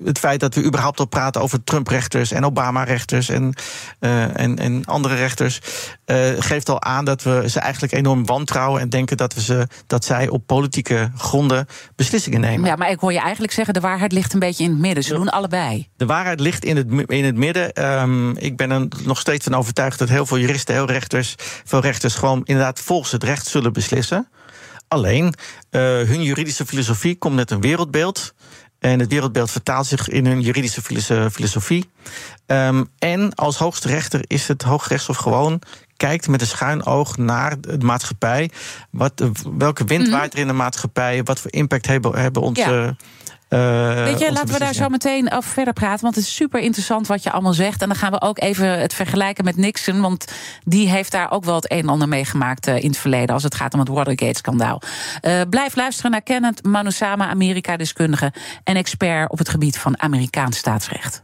[0.04, 3.54] het feit dat we überhaupt al praten over Trump-rechters en Obama-rechters en,
[4.00, 5.60] en, en andere rechters,
[6.40, 10.06] geeft al aan dat we ze eigenlijk enorm wantrouwen en denken dat, we ze, dat
[10.06, 12.70] zij op politieke gronden beslissingen nemen.
[12.70, 15.04] Ja, maar ik hoor je eigenlijk zeggen: de waarheid ligt een beetje in het midden.
[15.04, 15.88] Ze doen allebei.
[15.98, 17.86] De waarheid ligt in het, in het midden.
[18.02, 21.82] Um, ik ben er nog steeds van overtuigd dat heel veel juristen, heel rechters, veel
[21.82, 24.30] rechters gewoon inderdaad volgens het recht zullen beslissen.
[24.88, 28.34] Alleen, uh, hun juridische filosofie komt met een wereldbeeld.
[28.80, 30.82] En het wereldbeeld vertaalt zich in hun juridische
[31.32, 31.90] filosofie.
[32.46, 35.62] Um, en als hoogste rechter is het Hooggerechtshof gewoon
[36.00, 38.50] kijkt met een schuin oog naar de maatschappij.
[38.90, 39.24] Wat,
[39.58, 40.12] welke wind Mhm.
[40.12, 41.24] waait er in de maatschappij?
[41.24, 42.96] Wat voor impact hebben, hebben onze.
[43.50, 46.04] eh, Weet je, laten we daar zo meteen over verder praten.
[46.04, 47.82] Want het is super interessant wat je allemaal zegt.
[47.82, 50.02] En dan gaan we ook even het vergelijken met Nixon.
[50.02, 50.26] Want
[50.64, 53.34] die heeft daar ook wel het een en ander meegemaakt eh, in het verleden.
[53.34, 54.82] Als het gaat om het Watergate-schandaal.
[55.22, 58.34] Eh, blijf luisteren naar Kenneth Manusama, Amerika-deskundige.
[58.64, 61.24] En expert op het gebied van Amerikaans staatsrecht.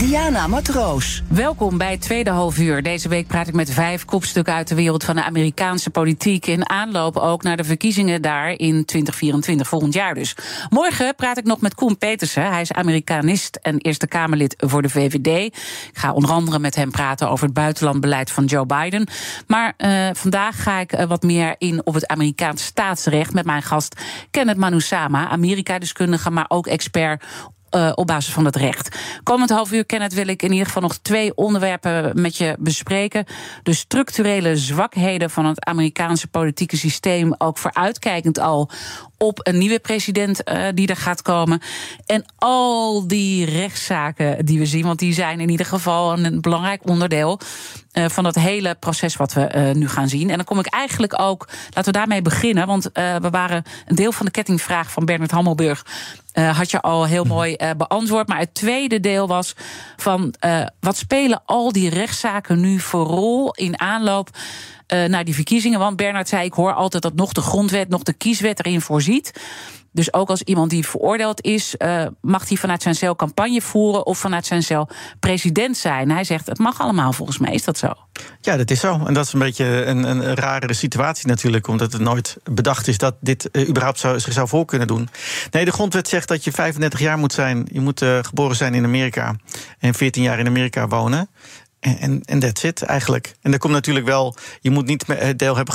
[0.00, 1.22] Diana Matroos.
[1.28, 2.82] Welkom bij het tweede halfuur.
[2.82, 6.46] Deze week praat ik met vijf kopstukken uit de wereld van de Amerikaanse politiek.
[6.46, 10.36] In aanloop ook naar de verkiezingen daar in 2024, volgend jaar dus.
[10.70, 12.50] Morgen praat ik nog met Koen Petersen.
[12.50, 15.26] Hij is Amerikanist en Eerste Kamerlid voor de VVD.
[15.26, 19.08] Ik ga onder andere met hem praten over het buitenlandbeleid van Joe Biden.
[19.46, 23.62] Maar uh, vandaag ga ik uh, wat meer in op het Amerikaans staatsrecht met mijn
[23.62, 27.24] gast Kenneth Manusama, Amerika-deskundige, maar ook expert
[27.76, 28.98] uh, op basis van het recht.
[29.22, 33.24] Komend half uur, Kenneth, wil ik in ieder geval nog twee onderwerpen met je bespreken.
[33.62, 38.70] De structurele zwakheden van het Amerikaanse politieke systeem, ook vooruitkijkend al
[39.22, 41.60] op een nieuwe president uh, die er gaat komen.
[42.06, 46.88] En al die rechtszaken die we zien, want die zijn in ieder geval een belangrijk
[46.88, 47.40] onderdeel
[47.92, 50.30] uh, van dat hele proces wat we uh, nu gaan zien.
[50.30, 54.12] En dan kom ik eigenlijk ook, laten we daarmee beginnen, want we waren een deel
[54.12, 55.86] van de kettingvraag van Bernard Hammelburg.
[56.32, 58.28] had je al heel mooi beantwoord.
[58.28, 59.54] Maar het tweede deel was
[59.96, 60.34] van
[60.80, 64.30] wat spelen al die rechtszaken nu voor rol in aanloop
[64.92, 65.78] uh, naar die verkiezingen.
[65.78, 69.32] Want Bernard zei: Ik hoor altijd dat nog de grondwet, nog de kieswet erin voorziet.
[69.92, 74.06] Dus ook als iemand die veroordeeld is, uh, mag hij vanuit zijn cel campagne voeren
[74.06, 74.88] of vanuit zijn cel
[75.20, 76.10] president zijn.
[76.10, 77.52] Hij zegt: Het mag allemaal volgens mij.
[77.52, 77.92] Is dat zo?
[78.40, 79.00] Ja, dat is zo.
[79.06, 82.98] En dat is een beetje een, een rare situatie natuurlijk, omdat het nooit bedacht is
[82.98, 85.08] dat dit uh, überhaupt zou, zich zou voor kunnen doen.
[85.50, 87.68] Nee, de grondwet zegt dat je 35 jaar moet zijn.
[87.72, 89.36] Je moet geboren zijn in Amerika
[89.78, 91.28] en 14 jaar in Amerika wonen.
[91.80, 93.34] En, en that's it eigenlijk.
[93.42, 95.04] En er komt natuurlijk wel, je moet niet
[95.36, 95.74] deel hebben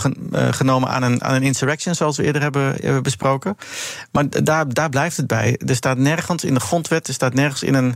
[0.54, 3.58] genomen aan een, aan een insurrection, zoals we eerder hebben, hebben besproken.
[4.12, 5.60] Maar daar, daar blijft het bij.
[5.66, 7.96] Er staat nergens in de grondwet, er staat nergens in een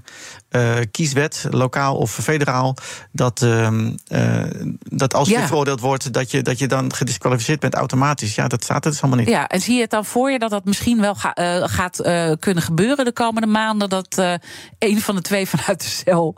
[0.51, 2.75] uh, kieswet, lokaal of federaal,
[3.11, 3.67] dat, uh,
[4.11, 4.43] uh,
[4.79, 5.47] dat als je ja.
[5.47, 8.35] veroordeeld wordt, dat je, dat je dan gedisqualificeerd bent automatisch.
[8.35, 9.29] Ja, dat staat er dus allemaal niet.
[9.29, 11.33] Ja, en zie je het dan voor je dat dat misschien wel ga,
[11.67, 12.01] gaat
[12.39, 14.39] kunnen gebeuren de komende maanden, dat
[14.79, 16.35] een van de twee vanuit de cel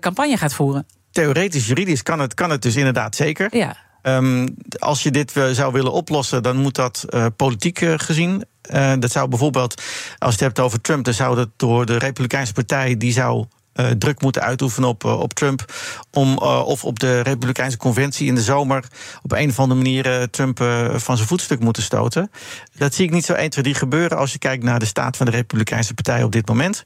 [0.00, 0.86] campagne gaat voeren?
[1.12, 3.56] Theoretisch, juridisch kan het, kan het dus inderdaad zeker.
[3.56, 3.76] Ja.
[4.02, 8.44] Um, als je dit zou willen oplossen, dan moet dat uh, politiek uh, gezien.
[8.74, 9.82] Uh, dat zou bijvoorbeeld,
[10.18, 13.46] als je het hebt over Trump, dan zou dat door de Republikeinse Partij, die zou
[13.74, 15.72] uh, druk moeten uitoefenen op, uh, op Trump.
[16.10, 18.84] Om, uh, of op de Republikeinse Conventie in de zomer
[19.22, 20.58] op een of andere manier Trump
[20.94, 22.30] van zijn voetstuk moeten stoten.
[22.76, 25.16] Dat zie ik niet zo 1, 2, 3 gebeuren als je kijkt naar de staat
[25.16, 26.84] van de Republikeinse Partij op dit moment.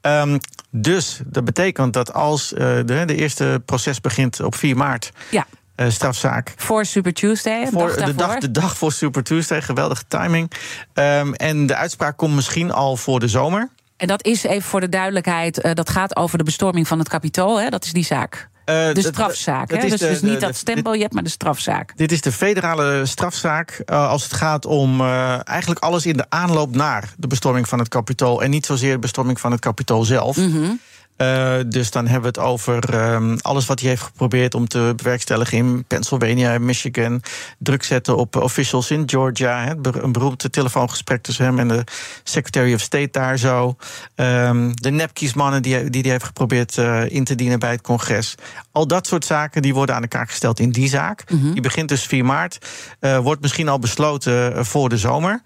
[0.00, 0.38] Um,
[0.70, 5.12] dus dat betekent dat als de, de eerste proces begint op 4 maart.
[5.30, 5.46] Ja.
[5.80, 6.54] Uh, strafzaak.
[6.56, 10.52] Voor Super Tuesday, voor dag de, dag, de dag voor Super Tuesday, geweldige timing.
[10.94, 13.68] Um, en de uitspraak komt misschien al voor de zomer.
[13.98, 17.08] En dat is even voor de duidelijkheid, uh, dat gaat over de bestorming van het
[17.08, 17.68] kapitool, hè?
[17.68, 18.48] dat is die zaak.
[18.66, 19.68] Uh, de strafzaak?
[19.68, 21.92] Dus, de, dus niet dat stempeljet, maar de strafzaak.
[21.96, 26.26] Dit is de federale strafzaak uh, als het gaat om uh, eigenlijk alles in de
[26.28, 28.42] aanloop naar de bestorming van het kapitool.
[28.42, 30.36] En niet zozeer de bestorming van het kapitool zelf.
[30.36, 30.80] Mm -hmm.
[31.18, 34.92] Uh, dus dan hebben we het over um, alles wat hij heeft geprobeerd om te
[34.96, 37.22] bewerkstelligen in Pennsylvania en Michigan.
[37.58, 39.64] Druk zetten op officials in Georgia.
[39.64, 41.84] He, een beroemd telefoongesprek tussen hem en de
[42.22, 43.76] Secretary of State daar zo.
[44.14, 47.80] Um, de nepkiesmannen die hij die, die heeft geprobeerd uh, in te dienen bij het
[47.80, 48.34] congres.
[48.72, 51.24] Al dat soort zaken die worden aan elkaar gesteld in die zaak.
[51.24, 51.34] Mhm.
[51.34, 51.52] Mm -hmm.
[51.52, 52.58] Die begint dus 4 maart.
[53.00, 55.42] Uh, wordt misschien al besloten voor de zomer.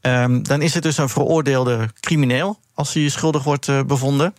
[0.00, 4.34] Um, dan is het dus een veroordeelde crimineel als hij schuldig wordt bevonden.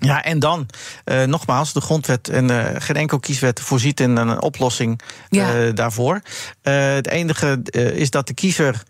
[0.00, 0.66] Ja, en dan,
[1.04, 5.54] uh, nogmaals, de grondwet en uh, geen enkel kieswet voorziet in een oplossing ja.
[5.54, 6.20] uh, daarvoor.
[6.62, 7.62] het enige
[7.94, 8.82] is dat de kiezer,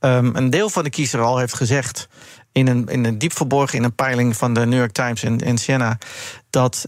[0.00, 2.08] um, een deel van de kiezer al heeft gezegd.
[2.52, 5.38] In een, in een diep verborgen in een peiling van de New York Times en,
[5.38, 5.98] en Siena.
[6.50, 6.86] dat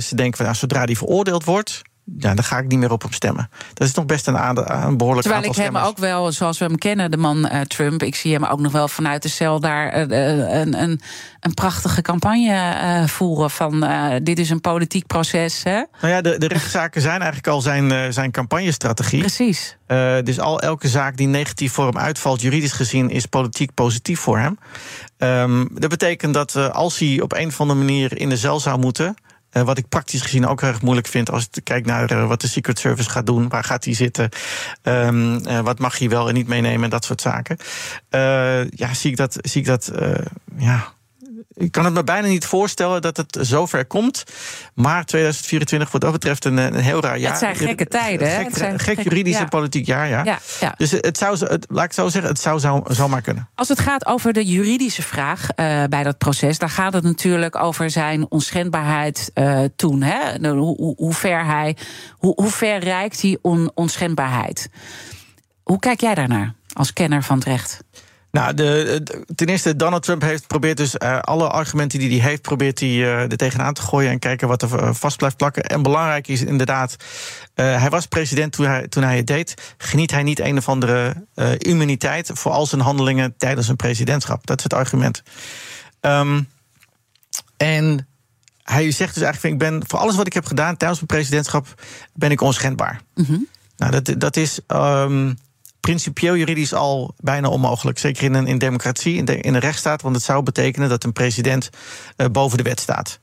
[0.00, 1.82] ze denken van nou, zodra die veroordeeld wordt.
[2.18, 3.50] Ja, dan ga ik niet meer op hem stemmen.
[3.74, 6.78] Dat is nog best een, een behoorlijk Terwijl ik hem ook wel, zoals we hem
[6.78, 8.02] kennen, de man uh, Trump...
[8.02, 11.00] ik zie hem ook nog wel vanuit de cel daar uh, een, een,
[11.40, 13.50] een prachtige campagne uh, voeren...
[13.50, 13.88] van
[14.22, 15.62] dit is een politiek proces.
[15.62, 15.82] Hè?
[16.00, 19.20] Nou ja, de, de rechtszaken zijn eigenlijk al zijn, zijn campagnestrategie.
[19.20, 19.76] Precies.
[20.22, 23.10] dus al elke zaak die negatief voor hem uitvalt, juridisch gezien...
[23.10, 24.58] is politiek positief voor hem.
[25.18, 28.78] Um, dat betekent dat als hij op een of andere manier in de cel zou
[28.78, 29.14] moeten...
[29.56, 32.40] Uh, wat ik praktisch gezien ook erg moeilijk vind als ik kijk naar uh, wat
[32.40, 33.48] de Secret Service gaat doen.
[33.48, 34.28] Waar gaat hij zitten?
[34.82, 37.56] Um, uh, wat mag hij wel en niet meenemen en dat soort zaken.
[38.70, 39.92] ja, zie ik dat, zie ik dat
[40.56, 40.94] ja,
[41.54, 44.24] ik kan het me bijna niet voorstellen dat het zover komt.
[44.74, 47.30] Maar 2024 wat dat betreft een, een heel raar jaar.
[47.30, 48.28] Het zijn gekke tijden.
[48.28, 50.24] Gek, het zijn gek juridisch en politiek jaar, ja.
[50.24, 50.74] ja, ja.
[50.76, 53.48] Dus het zou, het, laat ik zo zeggen, het zou zo, zomaar kunnen.
[53.54, 56.58] Als het gaat over de juridische vraag uh, bij dat proces...
[56.58, 60.02] dan gaat het natuurlijk over zijn onschendbaarheid uh, toen.
[60.02, 60.48] Hè?
[60.48, 61.76] Hoe, hoe, ver hij,
[62.10, 64.68] hoe, hoe ver reikt die on, onschendbaarheid?
[65.62, 67.84] Hoe kijk jij daarnaar als kenner van het recht?
[68.34, 69.02] Nou, de,
[69.34, 72.88] ten eerste, Donald Trump heeft probeert dus uh, alle argumenten die hij heeft, probeert hij
[72.88, 75.62] uh, er tegenaan te gooien en kijken wat er uh, vast blijft plakken.
[75.62, 76.96] En belangrijk is inderdaad,
[77.54, 79.74] hij was president toen hij, toen hij het deed.
[79.76, 81.26] Geniet hij niet een of andere
[81.58, 84.46] immuniteit voor al zijn handelingen tijdens een presidentschap?
[84.46, 85.22] Dat is het argument.
[86.00, 86.48] Um,
[87.56, 88.08] en
[88.62, 91.82] hij zegt dus eigenlijk: ik ben voor alles wat ik heb gedaan tijdens mijn presidentschap
[92.12, 93.00] ben ik onschendbaar.
[93.14, 93.46] Mm -hmm.
[93.76, 94.58] Nou, dat, dat is.
[94.66, 95.36] Um,
[95.84, 97.98] principieel juridisch al bijna onmogelijk.
[97.98, 100.02] Zeker in een in democratie, in, de, in een rechtsstaat.
[100.02, 101.70] Want het zou betekenen dat een president
[102.16, 103.18] uh, boven de wet staat.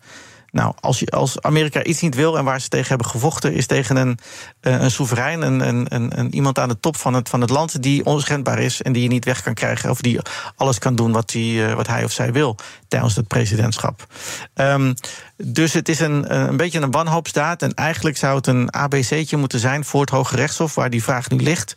[0.52, 3.96] Nou, als, als Amerika iets niet wil en waar ze tegen hebben gevochten, is tegen
[3.96, 4.18] een,
[4.62, 7.84] uh, een soeverein, een, een, een, iemand aan de top van het, van het land
[7.84, 9.90] die onschendbaar is en die je niet weg kan krijgen.
[9.90, 10.20] Of die
[10.56, 12.56] alles kan doen wat, die, uh, wat hij of zij wil
[12.88, 14.08] tijdens het presidentschap.
[14.56, 14.94] Um,
[15.38, 17.62] dus het is een, een beetje een wanhoopsdaad.
[17.62, 21.30] En eigenlijk zou het een ABC'tje moeten zijn voor het Hoge Rechtshof, waar die vraag
[21.30, 21.74] nu ligt.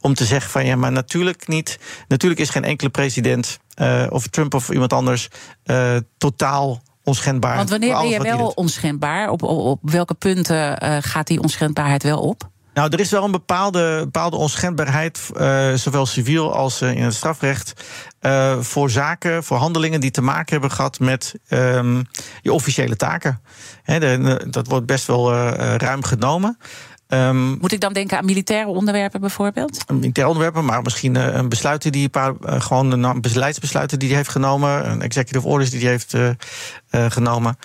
[0.00, 1.78] Om te zeggen van ja, maar natuurlijk niet.
[2.08, 3.58] Natuurlijk is geen enkele president,
[4.08, 5.28] of Trump of iemand anders,
[6.18, 7.56] totaal onschendbaar.
[7.56, 9.30] Want wanneer ben je wel onschendbaar?
[9.30, 12.50] Op, op, op welke punten uh, gaat die onschendbaarheid wel op?
[12.74, 17.14] Nou, er is wel een bepaalde, bepaalde onschendbaarheid, uh, zowel civiel als uh, in het
[17.14, 17.84] strafrecht,
[18.20, 22.04] uh, voor zaken, voor handelingen die te maken hebben gehad met um,
[22.42, 23.40] je officiële taken.
[23.82, 25.32] He, de, dat wordt best wel
[25.76, 26.58] ruim genomen.
[27.14, 29.90] Um, Moet ik dan denken aan militaire onderwerpen bijvoorbeeld?
[29.90, 34.08] Militaire onderwerpen, maar misschien uh, een besluiten die een paar, uh, gewoon een beleidsbesluiten die
[34.08, 36.30] hij heeft genomen, een executive orders die hij heeft uh,
[36.90, 37.58] genomen.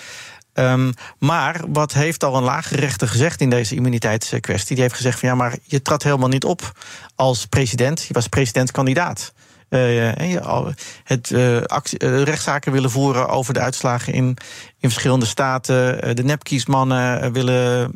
[0.53, 4.75] Um, maar wat heeft al een lager rechter gezegd in deze immuniteitskwestie?
[4.75, 6.71] Die heeft gezegd van ja, maar je trad helemaal niet op
[7.15, 8.03] als president.
[8.03, 9.33] Je was presidentskandidaat.
[9.69, 10.67] Uh,
[11.03, 14.37] het uh, actie, rechtszaken willen voeren over de uitslagen in,
[14.79, 17.93] in verschillende staten, de nepkiesmannen willen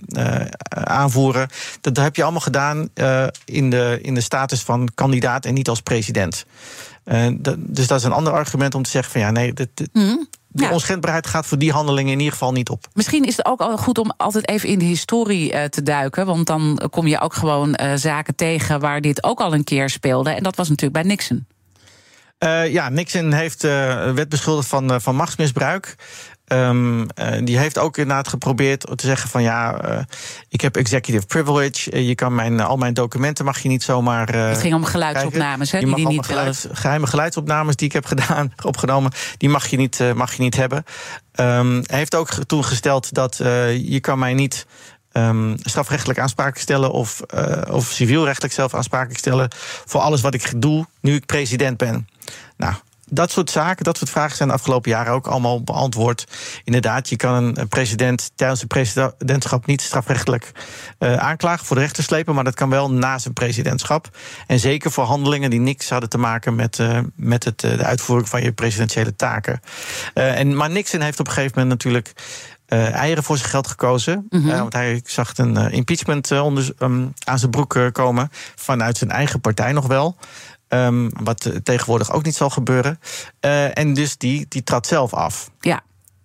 [0.70, 1.48] aanvoeren.
[1.82, 2.90] Dat, dat heb je allemaal gedaan
[3.46, 6.46] in, de, in de status van kandidaat en niet als president.
[7.34, 9.90] Dat, dus dat is een ander argument om te zeggen van ja, nee, dit, dit,
[9.94, 10.28] mm.
[10.54, 10.72] De ja.
[10.72, 12.88] onschendbaarheid gaat voor die handelingen in ieder geval niet op.
[12.94, 16.26] Misschien is het ook goed om altijd even in de historie uh, te duiken.
[16.26, 19.90] Want dan kom je ook gewoon uh, zaken tegen waar dit ook al een keer
[19.90, 20.30] speelde.
[20.30, 21.46] En dat was natuurlijk bij Nixon.
[22.44, 25.96] Uh, ja, Nixon heeft werd beschuldigd van, van machtsmisbruik.
[26.48, 27.08] Um, uh,
[27.44, 29.82] die heeft ook inderdaad geprobeerd te zeggen van ja,
[30.50, 32.06] ik heb executive privilege.
[32.06, 34.36] Je kan mijn, al mijn documenten mag je niet zomaar.
[34.36, 35.80] het ging om geluidsopnames, hè?
[35.80, 40.04] Die, die niet geluid, geheime geluidsopnames die ik heb gedaan, opgenomen, die mag je niet,
[40.16, 40.84] mag je niet hebben.
[41.36, 43.38] Um, hij heeft ook toen gesteld dat
[43.84, 44.66] je kan mij niet
[45.14, 49.52] um, strafrechtelijk aansprakelijk stellen of, uh, of civielrechtelijk zelf aansprakelijk stellen
[49.86, 52.08] voor alles wat ik doe nu ik president ben.
[52.62, 52.74] Nou,
[53.10, 56.28] dat soort zaken, dat soort vragen zijn de afgelopen jaren ook allemaal beantwoord.
[56.64, 60.52] Inderdaad, je kan een president tijdens zijn presidentschap niet strafrechtelijk
[61.00, 64.18] uh, aanklagen, voor de rechter slepen, maar dat kan wel na zijn presidentschap.
[64.48, 67.84] En zeker voor handelingen die niks hadden te maken met, uh, met het, uh, de
[67.84, 69.60] uitvoering van je presidentiële taken.
[70.14, 72.14] en, maar Nixon heeft op een gegeven moment natuurlijk.
[72.68, 74.28] Uh, eieren voor zijn geld gekozen.
[74.30, 74.50] Mm -hmm.
[74.50, 78.30] uh, want hij zag een uh, impeachment onder, um, aan zijn broek komen.
[78.56, 80.18] Vanuit zijn eigen partij nog wel.
[80.74, 83.00] Um, wat tegenwoordig ook niet zal gebeuren.
[83.46, 85.50] Uh, en dus die, die trad zelf af.
[85.60, 85.82] Ja.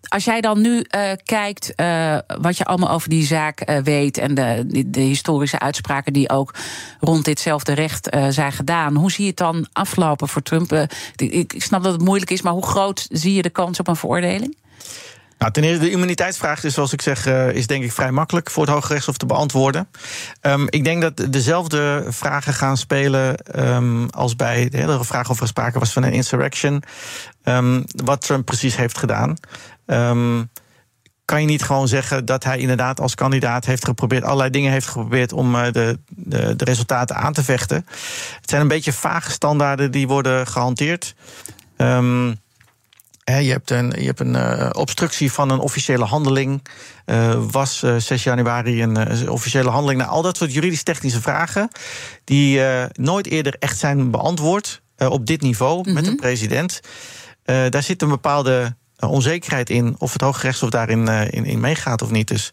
[0.09, 4.35] Als jij dan nu uh, kijkt uh, wat je allemaal over die zaak weet en
[4.35, 6.55] de, de, historische uitspraken die ook
[7.01, 10.89] rond ditzelfde recht zijn gedaan, hoe zie je het dan aflopen voor Trump?
[11.17, 13.97] Ik snap dat het moeilijk is, maar hoe groot zie je de kans op een
[13.97, 14.57] veroordeling?
[15.39, 18.51] Nou, ten eerste, de immuniteitsvraag is, zoals ik zeg, uh, is denk ik vrij makkelijk
[18.51, 19.89] voor het Hoge Rechtshof te beantwoorden.
[20.43, 25.41] Um, ik denk dat dezelfde vragen gaan spelen um, als bij de hele vraag of
[25.41, 26.83] er sprake was van een insurrection.
[27.45, 29.37] Um, wat Trump precies heeft gedaan.
[31.25, 34.87] kan je niet gewoon zeggen dat hij inderdaad als kandidaat heeft geprobeerd, allerlei dingen heeft
[34.87, 37.87] geprobeerd om de, de, de resultaten aan te vechten.
[38.41, 41.15] Het zijn een beetje vage standaarden die worden gehanteerd.
[43.35, 46.67] Je hebt een, je hebt een uh, obstructie van een officiële handeling.
[47.07, 50.01] Uh, was uh, 6 januari een officiële handeling.
[50.01, 51.69] Nou, al dat soort juridisch-technische vragen.
[52.25, 52.61] die
[52.93, 54.83] nooit eerder echt zijn beantwoord.
[54.97, 56.11] op dit niveau met Mhm.
[56.13, 56.81] een president.
[57.45, 59.95] daar zit een bepaalde onzekerheid in.
[59.99, 62.29] of het Hooggerechtshof daarin in, in meegaat of niet.
[62.29, 62.51] Dus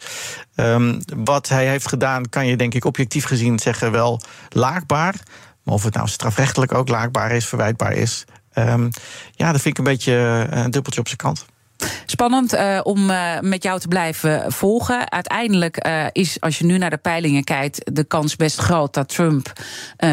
[0.56, 5.16] um, wat hij heeft gedaan, kan je denk ik objectief gezien zeggen wel laakbaar.
[5.64, 8.26] Maar of het nou strafrechtelijk ook laakbaar is, verwijtbaar is.
[8.56, 8.90] Um,
[9.32, 10.14] ja, dat vind ik een beetje
[10.50, 11.46] een dubbeltje op zijn kant.
[12.06, 15.12] Spannend uh, om uh, met jou te blijven volgen.
[15.12, 19.54] Uiteindelijk is, als je nu naar de peilingen kijkt, de kans best groot dat Trump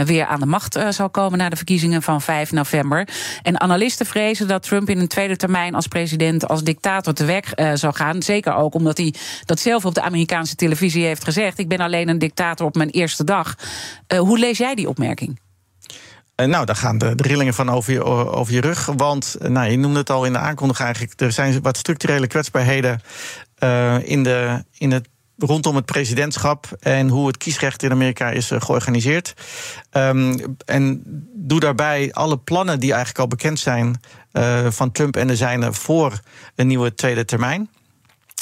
[0.05, 3.09] weer aan de macht zal komen na de verkiezingen van 5 november.
[3.43, 7.63] En analisten vrezen dat Trump in een tweede termijn als president, als dictator te werk
[7.75, 8.23] zal gaan.
[8.23, 9.15] Zeker ook omdat hij
[9.45, 12.91] dat zelf op de Amerikaanse televisie heeft gezegd: Ik ben alleen een dictator op mijn
[12.91, 13.55] eerste dag.
[14.19, 15.39] hoe lees jij die opmerking?
[16.47, 18.87] Nou, daar gaan de, de rillingen van over je, over je rug.
[18.97, 21.21] Want, nou, je noemde het al in de aankondiging eigenlijk...
[21.21, 23.01] er zijn wat structurele kwetsbaarheden
[23.59, 28.51] uh, in, de, in het rondom het presidentschap en hoe het kiesrecht in Amerika is
[28.59, 29.35] georganiseerd.
[29.93, 31.03] Um, en
[31.35, 34.01] doe daarbij alle plannen die eigenlijk al bekend zijn
[34.69, 36.21] van Trump en de zijnen voor
[36.55, 37.71] een nieuwe tweede termijn.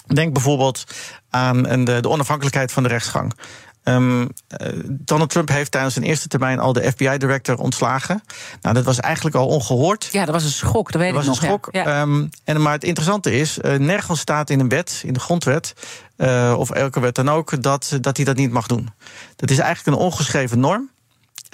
[0.07, 0.85] Denk bijvoorbeeld
[1.31, 3.33] aan de, de onafhankelijkheid van de rechtsgang.
[3.85, 4.29] Um, uh,
[4.85, 8.23] Donald Trump heeft tijdens zijn eerste termijn al de FBI-director ontslagen.
[8.61, 10.09] Nou, dat was eigenlijk al ongehoord.
[10.13, 11.51] Ja, dat was een schok, dat weet dat ik was nog.
[11.51, 11.69] een schok.
[11.75, 12.01] Ja.
[12.01, 15.75] Um, en, maar het interessante is, uh, nergens staat in een wet, in de grondwet...
[16.17, 18.89] Uh, of elke wet dan ook, dat, dat hij dat niet mag doen.
[19.37, 20.91] Dat is eigenlijk een ongeschreven norm.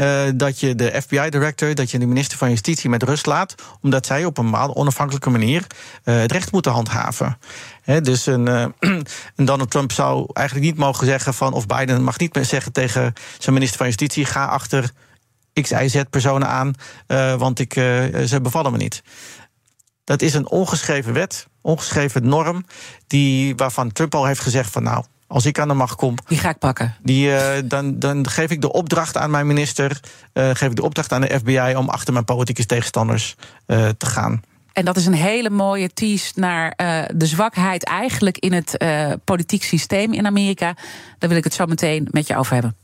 [0.01, 4.07] Uh, dat je de FBI-director, dat je de minister van Justitie met rust laat, omdat
[4.07, 5.67] zij op een onafhankelijke manier
[6.05, 7.39] uh, het recht moeten handhaven.
[7.85, 8.67] He, dus een, uh,
[9.37, 12.73] een, Donald Trump zou eigenlijk niet mogen zeggen van, of Biden mag niet meer zeggen
[12.73, 14.91] tegen zijn minister van Justitie: ga achter
[15.61, 16.75] X, Y, Z personen aan,
[17.39, 17.73] want ik,
[18.27, 19.03] ze bevallen me niet.
[20.05, 22.65] Dat is een ongeschreven wet, ongeschreven norm,
[23.07, 25.05] die, waarvan Trump al heeft gezegd van nou.
[25.27, 26.15] Als ik aan de macht kom.
[26.27, 26.95] Die ga ik pakken.
[27.03, 30.01] Die, uh, dan, dan geef ik de opdracht aan mijn minister.
[30.33, 34.07] Uh, geef ik de opdracht aan de FBI om achter mijn politieke tegenstanders uh, te
[34.07, 34.43] gaan.
[34.75, 39.13] En dat is een hele mooie tease naar uh, de zwakheid eigenlijk in het uh,
[39.25, 40.77] politiek systeem in Amerika.
[41.19, 42.77] Daar wil ik het zo meteen met je over hebben.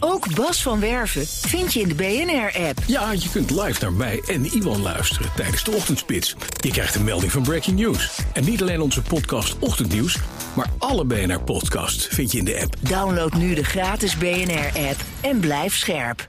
[0.00, 2.78] Ook Bas van Werven vind je in de BNR-app.
[2.86, 6.36] Ja, je kunt live naar mij en Iwan luisteren tijdens de ochtendspits.
[6.60, 8.18] Je krijgt een melding van Breaking News.
[8.32, 10.18] En niet alleen onze podcast Ochtendnieuws,
[10.54, 12.74] maar alle BNR-podcasts vind je in de app.
[12.80, 16.28] Download nu de gratis BNR-app en blijf scherp.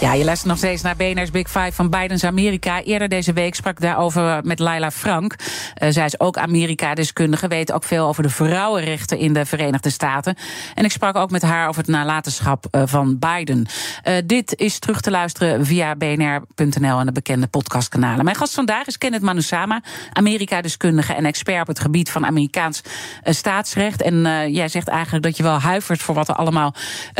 [0.00, 2.82] Ja, je luistert nog steeds naar BNR's Big Five van Bidens Amerika.
[2.82, 5.34] Eerder deze week sprak daarover met Laila Frank.
[5.82, 10.36] Uh, zij is ook Amerika-deskundige, weet ook veel over de vrouwenrechten in de Verenigde Staten.
[10.74, 13.66] En ik sprak ook met haar over het nalatenschap uh, van Biden.
[14.04, 18.24] Uh, dit is terug te luisteren via bnr.nl en de bekende podcastkanalen.
[18.24, 19.82] Mijn gast vandaag is Kenneth Manusama,
[20.12, 22.82] Amerika-deskundige en expert op het gebied van Amerikaans
[23.24, 24.02] staatsrecht.
[24.02, 24.22] En
[24.52, 26.74] jij zegt eigenlijk dat je wel huivert voor wat er allemaal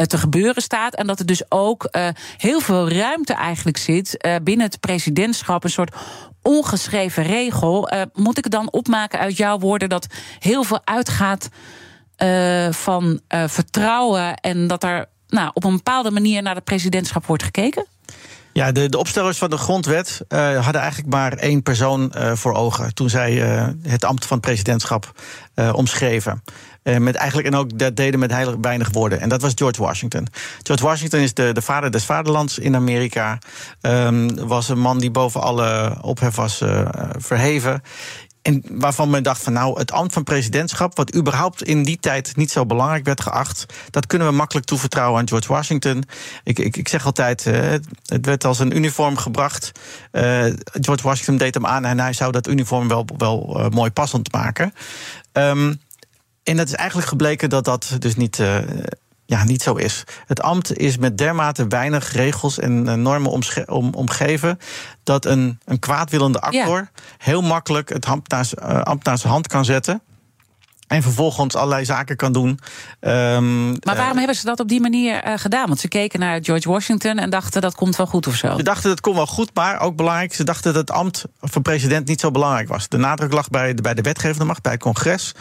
[0.06, 0.94] te gebeuren staat.
[0.94, 1.88] En dat er dus ook
[2.36, 5.64] heel veel veel ruimte eigenlijk zit uh, binnen het presidentschap.
[5.64, 5.94] Een soort
[6.42, 7.92] ongeschreven regel.
[7.92, 10.06] Uh, moet ik dan opmaken uit jouw woorden dat
[10.38, 11.48] heel veel uitgaat
[12.22, 17.42] uh, van vertrouwen en dat er nou, op een bepaalde manier naar het presidentschap wordt
[17.42, 17.86] gekeken?
[18.60, 22.52] Ja, de, de opstellers van de grondwet uh, hadden eigenlijk maar één persoon uh, voor
[22.52, 25.12] ogen toen zij uh, het ambt van het presidentschap
[25.72, 26.42] omschreven.
[26.82, 29.20] met eigenlijk, en ook dat deden met heilig weinig woorden.
[29.20, 30.26] En dat was George Washington.
[30.62, 33.38] George Washington is de, de vader des vaderlands in Amerika.
[33.80, 36.62] Um, was een man die boven alle ophef was
[37.18, 37.82] verheven.
[38.42, 42.36] En waarvan men dacht van nou, het ambt van presidentschap, wat überhaupt in die tijd
[42.36, 46.04] niet zo belangrijk werd geacht, dat kunnen we makkelijk toevertrouwen aan George Washington.
[46.44, 47.74] Ik, ik, ik zeg altijd, uh,
[48.04, 49.72] het werd als een uniform gebracht.
[50.12, 50.22] Uh,
[50.64, 54.32] George Washington deed hem aan en hij zou dat uniform wel, wel uh, mooi passend
[54.32, 54.74] maken.
[55.32, 55.80] Um,
[56.42, 58.42] en het is eigenlijk gebleken dat dat dus niet
[59.30, 60.04] ja, niet zo is.
[60.26, 63.30] Het ambt is met dermate weinig regels en normen
[63.66, 64.58] om, omgeven
[65.02, 67.02] dat een, een kwaadwillende actor ja.
[67.18, 70.02] heel makkelijk het ambt naar, ambt naar zijn hand kan zetten.
[70.90, 72.58] En vervolgens allerlei zaken kan doen.
[73.00, 75.66] Um, maar waarom hebben ze dat op die manier uh, gedaan?
[75.66, 78.56] Want ze keken naar George Washington en dachten dat komt wel goed of zo.
[78.56, 80.34] Ze dachten dat komt wel goed, maar ook belangrijk.
[80.34, 82.88] Ze dachten dat het ambt van president niet zo belangrijk was.
[82.88, 85.32] De nadruk lag bij de, bij de wetgevende macht, bij het congres.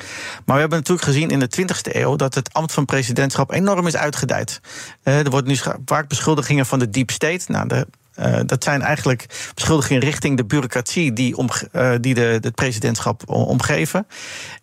[0.45, 3.87] Maar we hebben natuurlijk gezien in de 20e eeuw dat het ambt van presidentschap enorm
[3.87, 4.59] is uitgedijd.
[5.03, 7.51] Uh, er worden nu vaak beschuldigingen van de deep state.
[7.51, 7.87] Nou, de
[8.19, 13.29] uh, dat zijn eigenlijk beschuldigingen richting de bureaucratie die, om, uh, die de, het presidentschap
[13.29, 14.07] omgeven.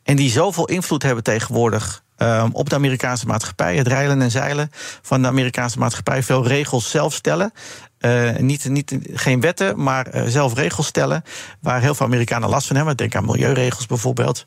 [0.02, 3.76] En die zoveel invloed hebben tegenwoordig um, op de Amerikaanse maatschappij.
[3.76, 4.70] Het reilen en zeilen
[5.02, 6.22] van de Amerikaanse maatschappij.
[6.22, 7.52] Veel regels zelf stellen.
[8.00, 11.22] Uh, niet, niet, geen wetten, maar zelf regels stellen.
[11.60, 12.96] Waar heel veel Amerikanen last van hebben.
[12.96, 14.44] Denk aan milieuregels bijvoorbeeld.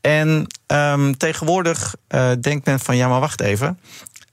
[0.00, 3.78] En um, tegenwoordig uh, denkt men van ja, maar wacht even.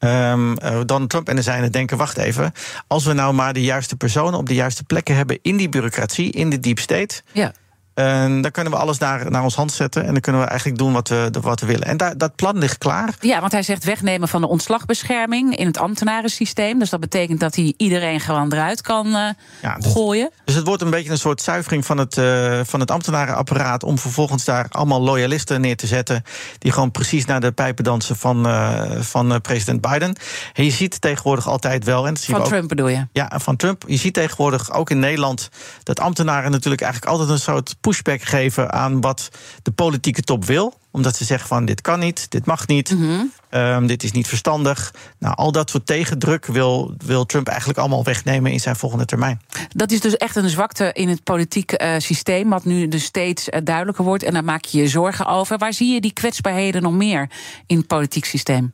[0.03, 2.51] Um, Donald Trump en de zijnen denken: wacht even.
[2.87, 6.31] Als we nou maar de juiste personen op de juiste plekken hebben in die bureaucratie,
[6.31, 7.21] in de deep state.
[7.31, 7.53] Ja.
[8.01, 10.05] En dan kunnen we alles naar, naar ons hand zetten.
[10.05, 11.87] En dan kunnen we eigenlijk doen wat we, wat we willen.
[11.87, 13.15] En daar, dat plan ligt klaar.
[13.19, 16.79] Ja, want hij zegt wegnemen van de ontslagbescherming in het ambtenarensysteem.
[16.79, 19.29] Dus dat betekent dat hij iedereen gewoon eruit kan uh,
[19.61, 20.31] ja, dus, gooien.
[20.45, 23.83] Dus het wordt een beetje een soort zuivering van het, uh, van het ambtenarenapparaat.
[23.83, 26.23] om vervolgens daar allemaal loyalisten neer te zetten.
[26.57, 30.15] die gewoon precies naar de pijpen dansen van, uh, van president Biden.
[30.53, 32.07] En je ziet tegenwoordig altijd wel.
[32.07, 33.07] En dat van Trump bedoel je?
[33.11, 33.83] Ja, van Trump.
[33.87, 35.49] Je ziet tegenwoordig ook in Nederland.
[35.83, 39.29] dat ambtenaren natuurlijk eigenlijk altijd een soort pushback geven aan wat
[39.61, 40.79] de politieke top wil.
[40.91, 44.27] Omdat ze zeggen van dit kan niet, dit mag niet, mm um, dit is niet
[44.27, 44.93] verstandig.
[45.19, 49.41] Nou, al dat soort tegendruk wil, wil Trump eigenlijk allemaal wegnemen in zijn volgende termijn.
[49.69, 53.49] Dat is dus echt een zwakte in het politieke uh, systeem, wat nu dus steeds
[53.49, 54.23] uh, duidelijker wordt.
[54.23, 55.57] En daar maak je je zorgen over.
[55.57, 57.29] Waar zie je die kwetsbaarheden nog meer
[57.67, 58.73] in het politiek systeem?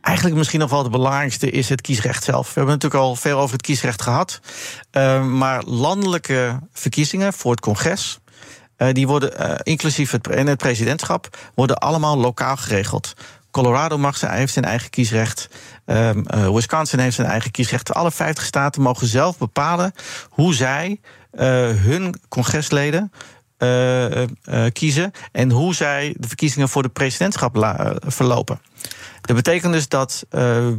[0.00, 2.46] Eigenlijk misschien nog wel het belangrijkste is het kiesrecht zelf.
[2.46, 4.40] We hebben natuurlijk al veel over het kiesrecht gehad.
[4.92, 8.18] Uh, maar landelijke verkiezingen voor het congres
[8.76, 13.12] die worden, uh, inclusief het, en het presidentschap, worden allemaal lokaal geregeld.
[13.50, 15.48] Colorado mag zijn, heeft zijn eigen kiesrecht.
[15.86, 17.94] Um, uh, Wisconsin heeft zijn eigen kiesrecht.
[17.94, 19.92] Alle 50 staten mogen zelf bepalen
[20.28, 21.00] hoe zij
[21.76, 23.12] hun congresleden
[24.72, 28.60] kiezen en hoe zij de verkiezingen voor de presidentschap verlopen.
[29.20, 30.24] Dat betekent dus dat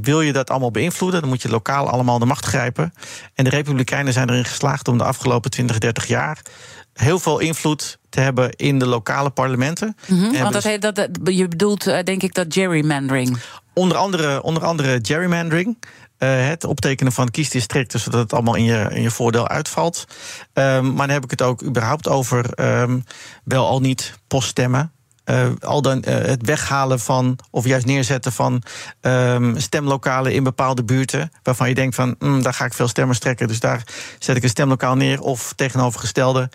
[0.01, 2.93] wil je dat allemaal beïnvloeden, dan moet je lokaal allemaal de macht grijpen.
[3.33, 6.41] En de Republikeinen zijn erin geslaagd om de afgelopen 20, 30 jaar
[6.97, 9.97] heel veel invloed te hebben in de lokale parlementen.
[10.07, 13.37] Mm -hmm, want dat, dat, je bedoelt, uh, denk ik, dat gerrymandering.
[13.73, 15.77] Onder andere, onder andere gerrymandering.
[16.19, 20.05] Uh, het optekenen van kiesdistricten, zodat het allemaal in je, in je voordeel uitvalt.
[20.53, 23.03] Um, maar dan heb ik het ook überhaupt over um,
[23.43, 24.91] wel al niet poststemmen.
[25.29, 28.63] Uh, al dan uh, het weghalen van, of juist neerzetten van
[29.01, 31.31] um, stemlokalen in bepaalde buurten.
[31.43, 33.47] Waarvan je denkt van, mm, daar ga ik veel stemmers trekken.
[33.47, 33.83] Dus daar
[34.19, 35.21] zet ik een stemlokaal neer.
[35.21, 36.49] Of tegenovergestelde.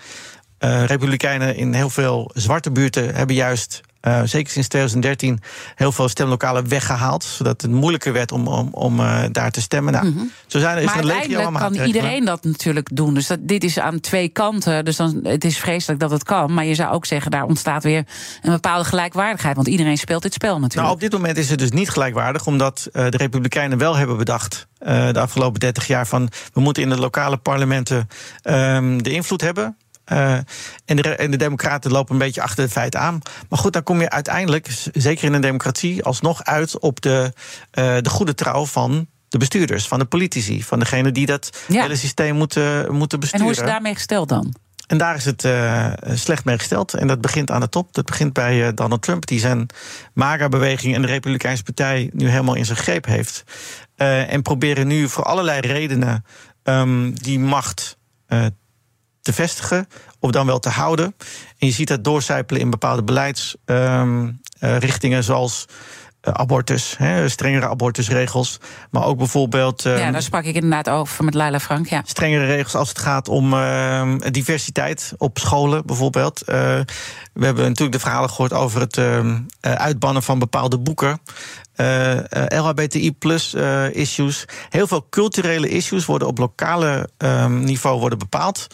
[0.58, 5.40] Uh, Republikeinen in heel veel zwarte buurten hebben juist uh, zeker sinds 2013
[5.74, 7.24] heel veel stemlokalen weggehaald.
[7.24, 9.92] Zodat het moeilijker werd om, om, om uh, daar te stemmen.
[9.92, 10.30] Nou, mm -hmm.
[10.46, 13.14] zo zijn er, is maar een uiteindelijk kan iedereen dat natuurlijk doen.
[13.14, 14.84] Dus dat, dit is aan twee kanten.
[14.84, 16.54] Dus dan, het is vreselijk dat het kan.
[16.54, 18.04] Maar je zou ook zeggen, daar ontstaat weer
[18.42, 19.56] een bepaalde gelijkwaardigheid.
[19.56, 20.82] Want iedereen speelt dit spel natuurlijk.
[20.82, 22.46] Nou, op dit moment is het dus niet gelijkwaardig.
[22.46, 24.66] Omdat uh, de Republikeinen wel hebben bedacht...
[24.78, 26.28] de afgelopen 30 jaar van...
[26.52, 28.08] we moeten in de lokale parlementen
[28.42, 29.76] um, de invloed hebben...
[30.12, 30.32] Uh,
[30.84, 33.20] en, de, en de Democraten lopen een beetje achter het feit aan.
[33.48, 37.32] Maar goed, dan kom je uiteindelijk, zeker in een democratie, alsnog uit op de,
[37.78, 41.82] uh, de goede trouw van de bestuurders, van de politici, van degene die dat ja.
[41.82, 43.46] hele systeem moeten, moeten besturen.
[43.46, 44.54] En hoe is het daarmee gesteld dan?
[44.86, 46.94] En daar is het uh, slecht mee gesteld.
[46.94, 47.94] En dat begint aan de top.
[47.94, 49.66] Dat begint bij uh, Donald Trump, die zijn
[50.14, 53.44] MAGA-beweging en de Republikeinse Partij nu helemaal in zijn greep heeft.
[53.96, 56.24] Uh, en proberen nu voor allerlei redenen
[56.64, 57.98] um, die macht
[59.22, 61.14] te vestigen of dan wel te houden.
[61.58, 64.38] En je ziet dat doorcijpelen in bepaalde beleidsrichtingen,
[65.02, 65.66] um, uh, zoals
[66.22, 68.58] uh, abortus, hè, strengere abortusregels.
[68.90, 69.82] Maar ook bijvoorbeeld.
[69.82, 71.88] Ja, daar sprak ik inderdaad over met Laila Frank.
[71.88, 72.02] Ja.
[72.06, 76.40] Strengere regels als het gaat om uh, diversiteit op scholen, bijvoorbeeld.
[76.40, 76.46] Uh,
[77.32, 78.98] we hebben natuurlijk de verhalen gehoord over het
[79.60, 81.20] uitbannen van bepaalde boeken.
[82.48, 83.54] LHBTI plus
[83.92, 84.44] issues.
[84.68, 87.08] Heel veel culturele issues worden op lokale
[87.48, 88.66] niveau worden bepaald.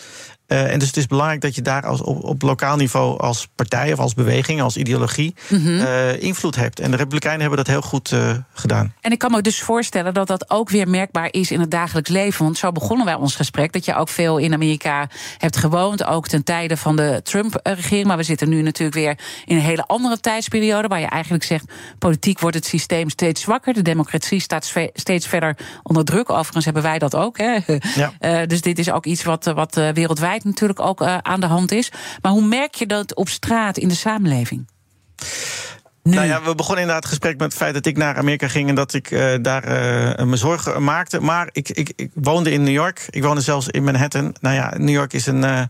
[0.48, 3.48] Uh, en dus het is belangrijk dat je daar als, op, op lokaal niveau als
[3.54, 5.78] partij of als beweging, als ideologie mm -hmm.
[5.78, 6.80] uh, invloed hebt.
[6.80, 8.94] En de Republikeinen hebben dat heel goed uh, gedaan.
[9.00, 12.10] En ik kan me dus voorstellen dat dat ook weer merkbaar is in het dagelijks
[12.10, 12.44] leven.
[12.44, 13.72] Want zo begonnen wij ons gesprek.
[13.72, 16.04] Dat je ook veel in Amerika hebt gewoond.
[16.04, 18.06] Ook ten tijde van de Trump-regering.
[18.06, 20.88] Maar we zitten nu natuurlijk weer in een hele andere tijdsperiode.
[20.88, 21.64] Waar je eigenlijk zegt:
[21.98, 23.74] politiek wordt het systeem steeds zwakker.
[23.74, 26.30] De democratie staat steeds verder onder druk.
[26.30, 27.38] Overigens hebben wij dat ook.
[27.38, 27.58] Hè?
[27.94, 28.44] Ja.
[28.52, 31.92] dus dit is ook iets wat, wat wereldwijd natuurlijk ook uh, aan de hand is.
[32.22, 34.66] Maar hoe merk je dat op straat in de samenleving?
[36.02, 36.14] Nu.
[36.14, 38.68] Nou ja, we begonnen inderdaad het gesprek met het feit dat ik naar Amerika ging
[38.68, 39.64] en dat ik uh, daar
[40.18, 41.20] uh, me zorgen maakte.
[41.20, 43.06] Maar ik, ik, ik, woonde in New York.
[43.10, 44.34] Ik woonde zelfs in Manhattan.
[44.40, 45.68] Nou ja, New York is een.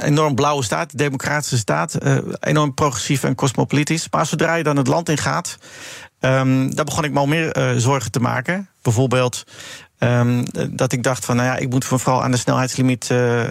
[0.00, 1.98] Enorm blauwe staat, democratische staat,
[2.40, 4.06] enorm progressief en cosmopolitisch.
[4.10, 5.58] Maar zodra je dan het land in gaat,
[6.20, 8.68] um, daar begon ik me al meer zorgen te maken.
[8.82, 9.44] Bijvoorbeeld
[10.00, 13.08] um, dat ik dacht van, nou ja, ik moet me vooral aan de snelheidslimiet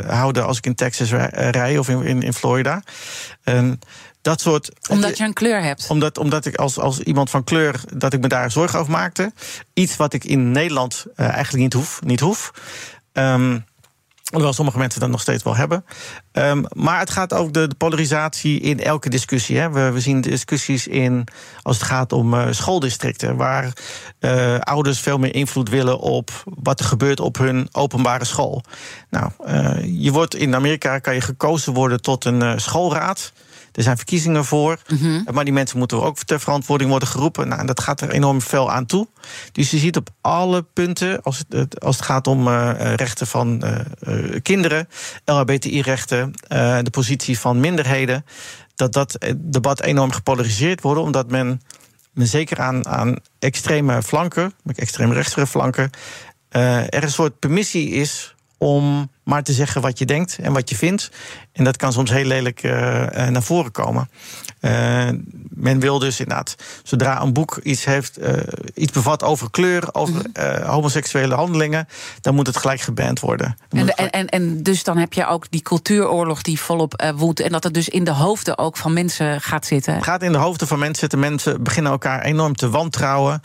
[0.07, 2.83] houden als ik in Texas rij of in, in, in Florida.
[3.43, 3.79] Um,
[4.21, 4.71] dat soort.
[4.89, 5.87] Omdat je een kleur hebt.
[5.89, 9.31] Omdat, omdat ik als, als iemand van kleur dat ik me daar zorgen over maakte.
[9.73, 11.99] Iets wat ik in Nederland eigenlijk niet hoef.
[12.03, 12.51] Niet hoef.
[13.13, 13.65] Um,
[14.29, 15.85] Hoewel sommige mensen dat nog steeds wel hebben.
[16.31, 19.57] Um, maar het gaat ook de, polarisatie in elke discussie.
[19.57, 19.69] Hè.
[19.69, 21.27] We, we, zien discussies in
[21.61, 23.73] als het gaat om uh, schooldistricten, waar
[24.19, 28.63] uh, ouders veel meer invloed willen op wat er gebeurt op hun openbare school.
[29.09, 33.31] Nou, uh, je wordt in Amerika kan je gekozen worden tot een schoolraad.
[33.71, 34.79] Er zijn verkiezingen voor.
[34.87, 35.25] Mm-hmm.
[35.31, 37.47] Maar die mensen moeten ook ter verantwoording worden geroepen.
[37.47, 39.07] Nou, en dat gaat er enorm veel aan toe.
[39.51, 43.63] Dus je ziet op alle punten, als het, als het gaat om uh, rechten van
[43.65, 44.87] uh, kinderen,
[45.25, 46.33] LHBTI-rechten,
[46.83, 48.25] de positie van minderheden,
[48.75, 51.61] dat dat debat enorm gepolariseerd wordt, omdat men,
[52.13, 55.89] men zeker aan, aan extreme flanken, extreem rechtsere flanken,
[56.49, 60.75] er een soort permissie is om maar te zeggen wat je denkt en wat je
[60.75, 61.11] vindt.
[61.51, 62.71] En dat kan soms heel lelijk uh,
[63.27, 64.09] naar voren komen.
[64.61, 65.09] Uh,
[65.49, 68.33] men wil dus inderdaad, zodra een boek iets, heeft, uh,
[68.73, 70.63] iets bevat over kleur, over mm.
[70.65, 71.87] homoseksuele handelingen,
[72.21, 73.57] dan moet het gelijk geband worden.
[73.69, 73.99] En, gelijk...
[73.99, 77.39] en, en, dus dan heb je ook die cultuuroorlog die volop woedt.
[77.39, 79.93] En dat het dus in de hoofden ook van mensen gaat zitten.
[79.93, 81.19] Het gaat in de hoofden van mensen zitten.
[81.19, 83.39] Mensen beginnen elkaar enorm te wantrouwen.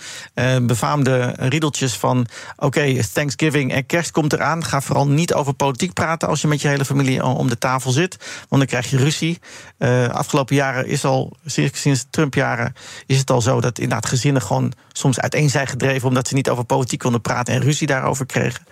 [0.62, 4.64] befaamde riedeltjes van: oké, okay, Thanksgiving en kerst komt eraan.
[4.64, 7.90] Ga vooral niet over politiek praten als je met je hele familie om de tafel
[7.90, 8.16] zit.
[8.48, 9.38] Want dan krijg je ruzie.
[9.78, 12.74] Uh, afgelopen jaren is al, sinds Trump-jaren,
[13.06, 16.48] is het al zo dat inderdaad gezinnen gewoon soms uiteen zijn gedreven omdat ze niet
[16.48, 18.64] over politiek konden praten en ruzie daarover kregen.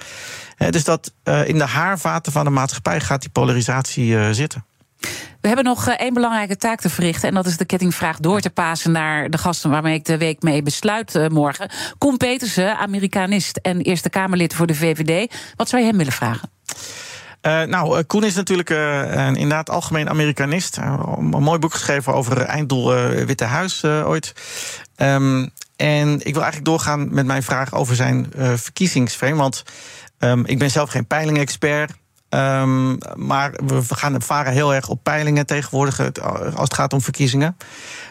[0.71, 4.65] Dus dat uh, in de haarvaten van de maatschappij gaat die polarisatie zitten.
[5.41, 7.29] We hebben nog één belangrijke taak te verrichten.
[7.29, 10.43] En dat is de kettingvraag door te pasen naar de gasten waarmee ik de week
[10.43, 11.71] mee besluit morgen.
[11.99, 15.35] Koen Petersen, Amerikanist en Eerste Kamerlid voor de VVD.
[15.57, 16.51] Wat zou je hem willen vragen?
[17.43, 20.79] Uh, nou, Koen is natuurlijk uh, een inderdaad algemeen Amerikanist.
[20.79, 22.95] Uh, een mooi boek geschreven over einddoel
[23.27, 24.33] Witte Huis ooit.
[24.97, 29.35] Um, en ik wil eigenlijk doorgaan met mijn vraag over zijn verkiezingsframe.
[29.35, 29.63] Want
[30.19, 31.93] um, ik ben zelf geen peilingexpert.
[32.29, 36.01] Um, maar we gaan varen heel erg op peilingen tegenwoordig
[36.55, 37.57] als het gaat om verkiezingen.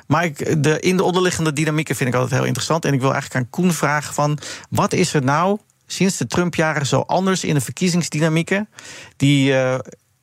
[0.08, 2.86] Maar ik, de, in de onderliggende dynamieken vind ik altijd heel interessant.
[2.86, 4.38] En ik wil eigenlijk aan Koen vragen van...
[4.70, 5.60] wat is er nou
[5.92, 8.70] sinds de Trump-jaren zo anders in de verkiezingsdynamieken...
[9.18, 9.80] die uh,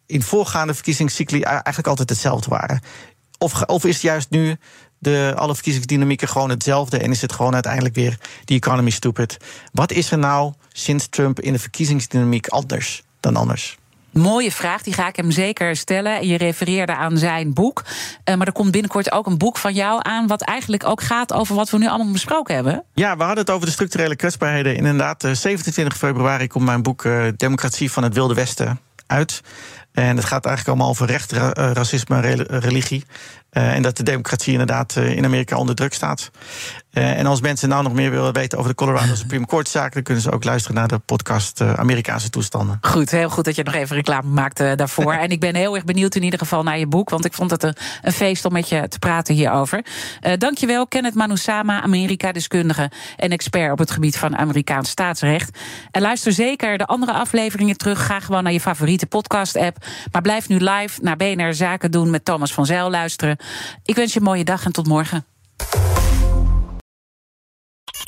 [0.06, 2.80] in voorgaande verkiezingscycli eigenlijk altijd hetzelfde waren?
[3.38, 4.56] Of, of is juist nu
[4.98, 6.98] de, alle verkiezingsdynamieken gewoon hetzelfde...
[6.98, 9.36] en is het gewoon uiteindelijk weer die economy stupid?
[9.72, 13.78] Wat is er nou sinds Trump in de verkiezingsdynamiek anders dan anders?
[14.18, 16.26] Mooie vraag, die ga ik hem zeker stellen.
[16.26, 17.84] Je refereerde aan zijn boek.
[18.24, 20.26] Uh, maar er komt binnenkort ook een boek van jou aan.
[20.26, 22.84] wat eigenlijk ook gaat over wat we nu allemaal besproken hebben.
[22.94, 24.76] Ja, we hadden het over de structurele kwetsbaarheden.
[24.76, 29.40] Inderdaad, 27 eh, februari komt mijn boek uh, Democratie van het Wilde Westen uit.
[29.92, 33.04] En het gaat eigenlijk allemaal over recht, racisme en religie.
[33.52, 36.30] Uh, en dat de democratie inderdaad uh, in Amerika onder druk staat.
[36.92, 39.94] Uh, en als mensen nou nog meer willen weten over de Colorado Supreme Court zaak,
[39.94, 42.78] dan kunnen ze ook luisteren naar de podcast Amerikaanse toestanden.
[42.80, 45.12] Goed, heel goed dat je nog even reclame maakte daarvoor.
[45.24, 47.50] en ik ben heel erg benieuwd in ieder geval naar je boek, want ik vond
[47.50, 49.84] het een, een feest om met je te praten hierover.
[50.38, 55.58] dankjewel, Kenneth Manusama, Amerika-deskundige en expert op het gebied van Amerikaans staatsrecht.
[55.90, 58.06] En luister zeker de andere afleveringen terug.
[58.06, 59.76] Ga gewoon naar je favoriete podcast-app.
[60.12, 63.36] Maar blijf nu live naar BNR Zaken doen met Thomas van Zijl luisteren.
[63.84, 65.26] Ik wens je een mooie dag en tot morgen.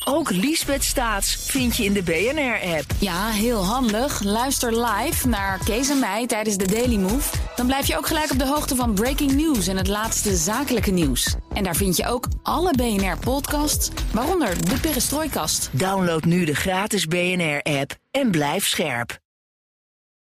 [0.05, 2.85] Ook Liesbeth Staats vind je in de BNR-app.
[2.99, 4.23] Ja, heel handig.
[4.23, 7.37] Luister live naar Kees en mij tijdens de Daily Move.
[7.57, 10.91] Dan blijf je ook gelijk op de hoogte van breaking news en het laatste zakelijke
[10.91, 11.35] nieuws.
[11.53, 15.69] En daar vind je ook alle BNR-podcasts, waaronder de Perestrooikast.
[15.73, 19.19] Download nu de gratis BNR-app en blijf scherp.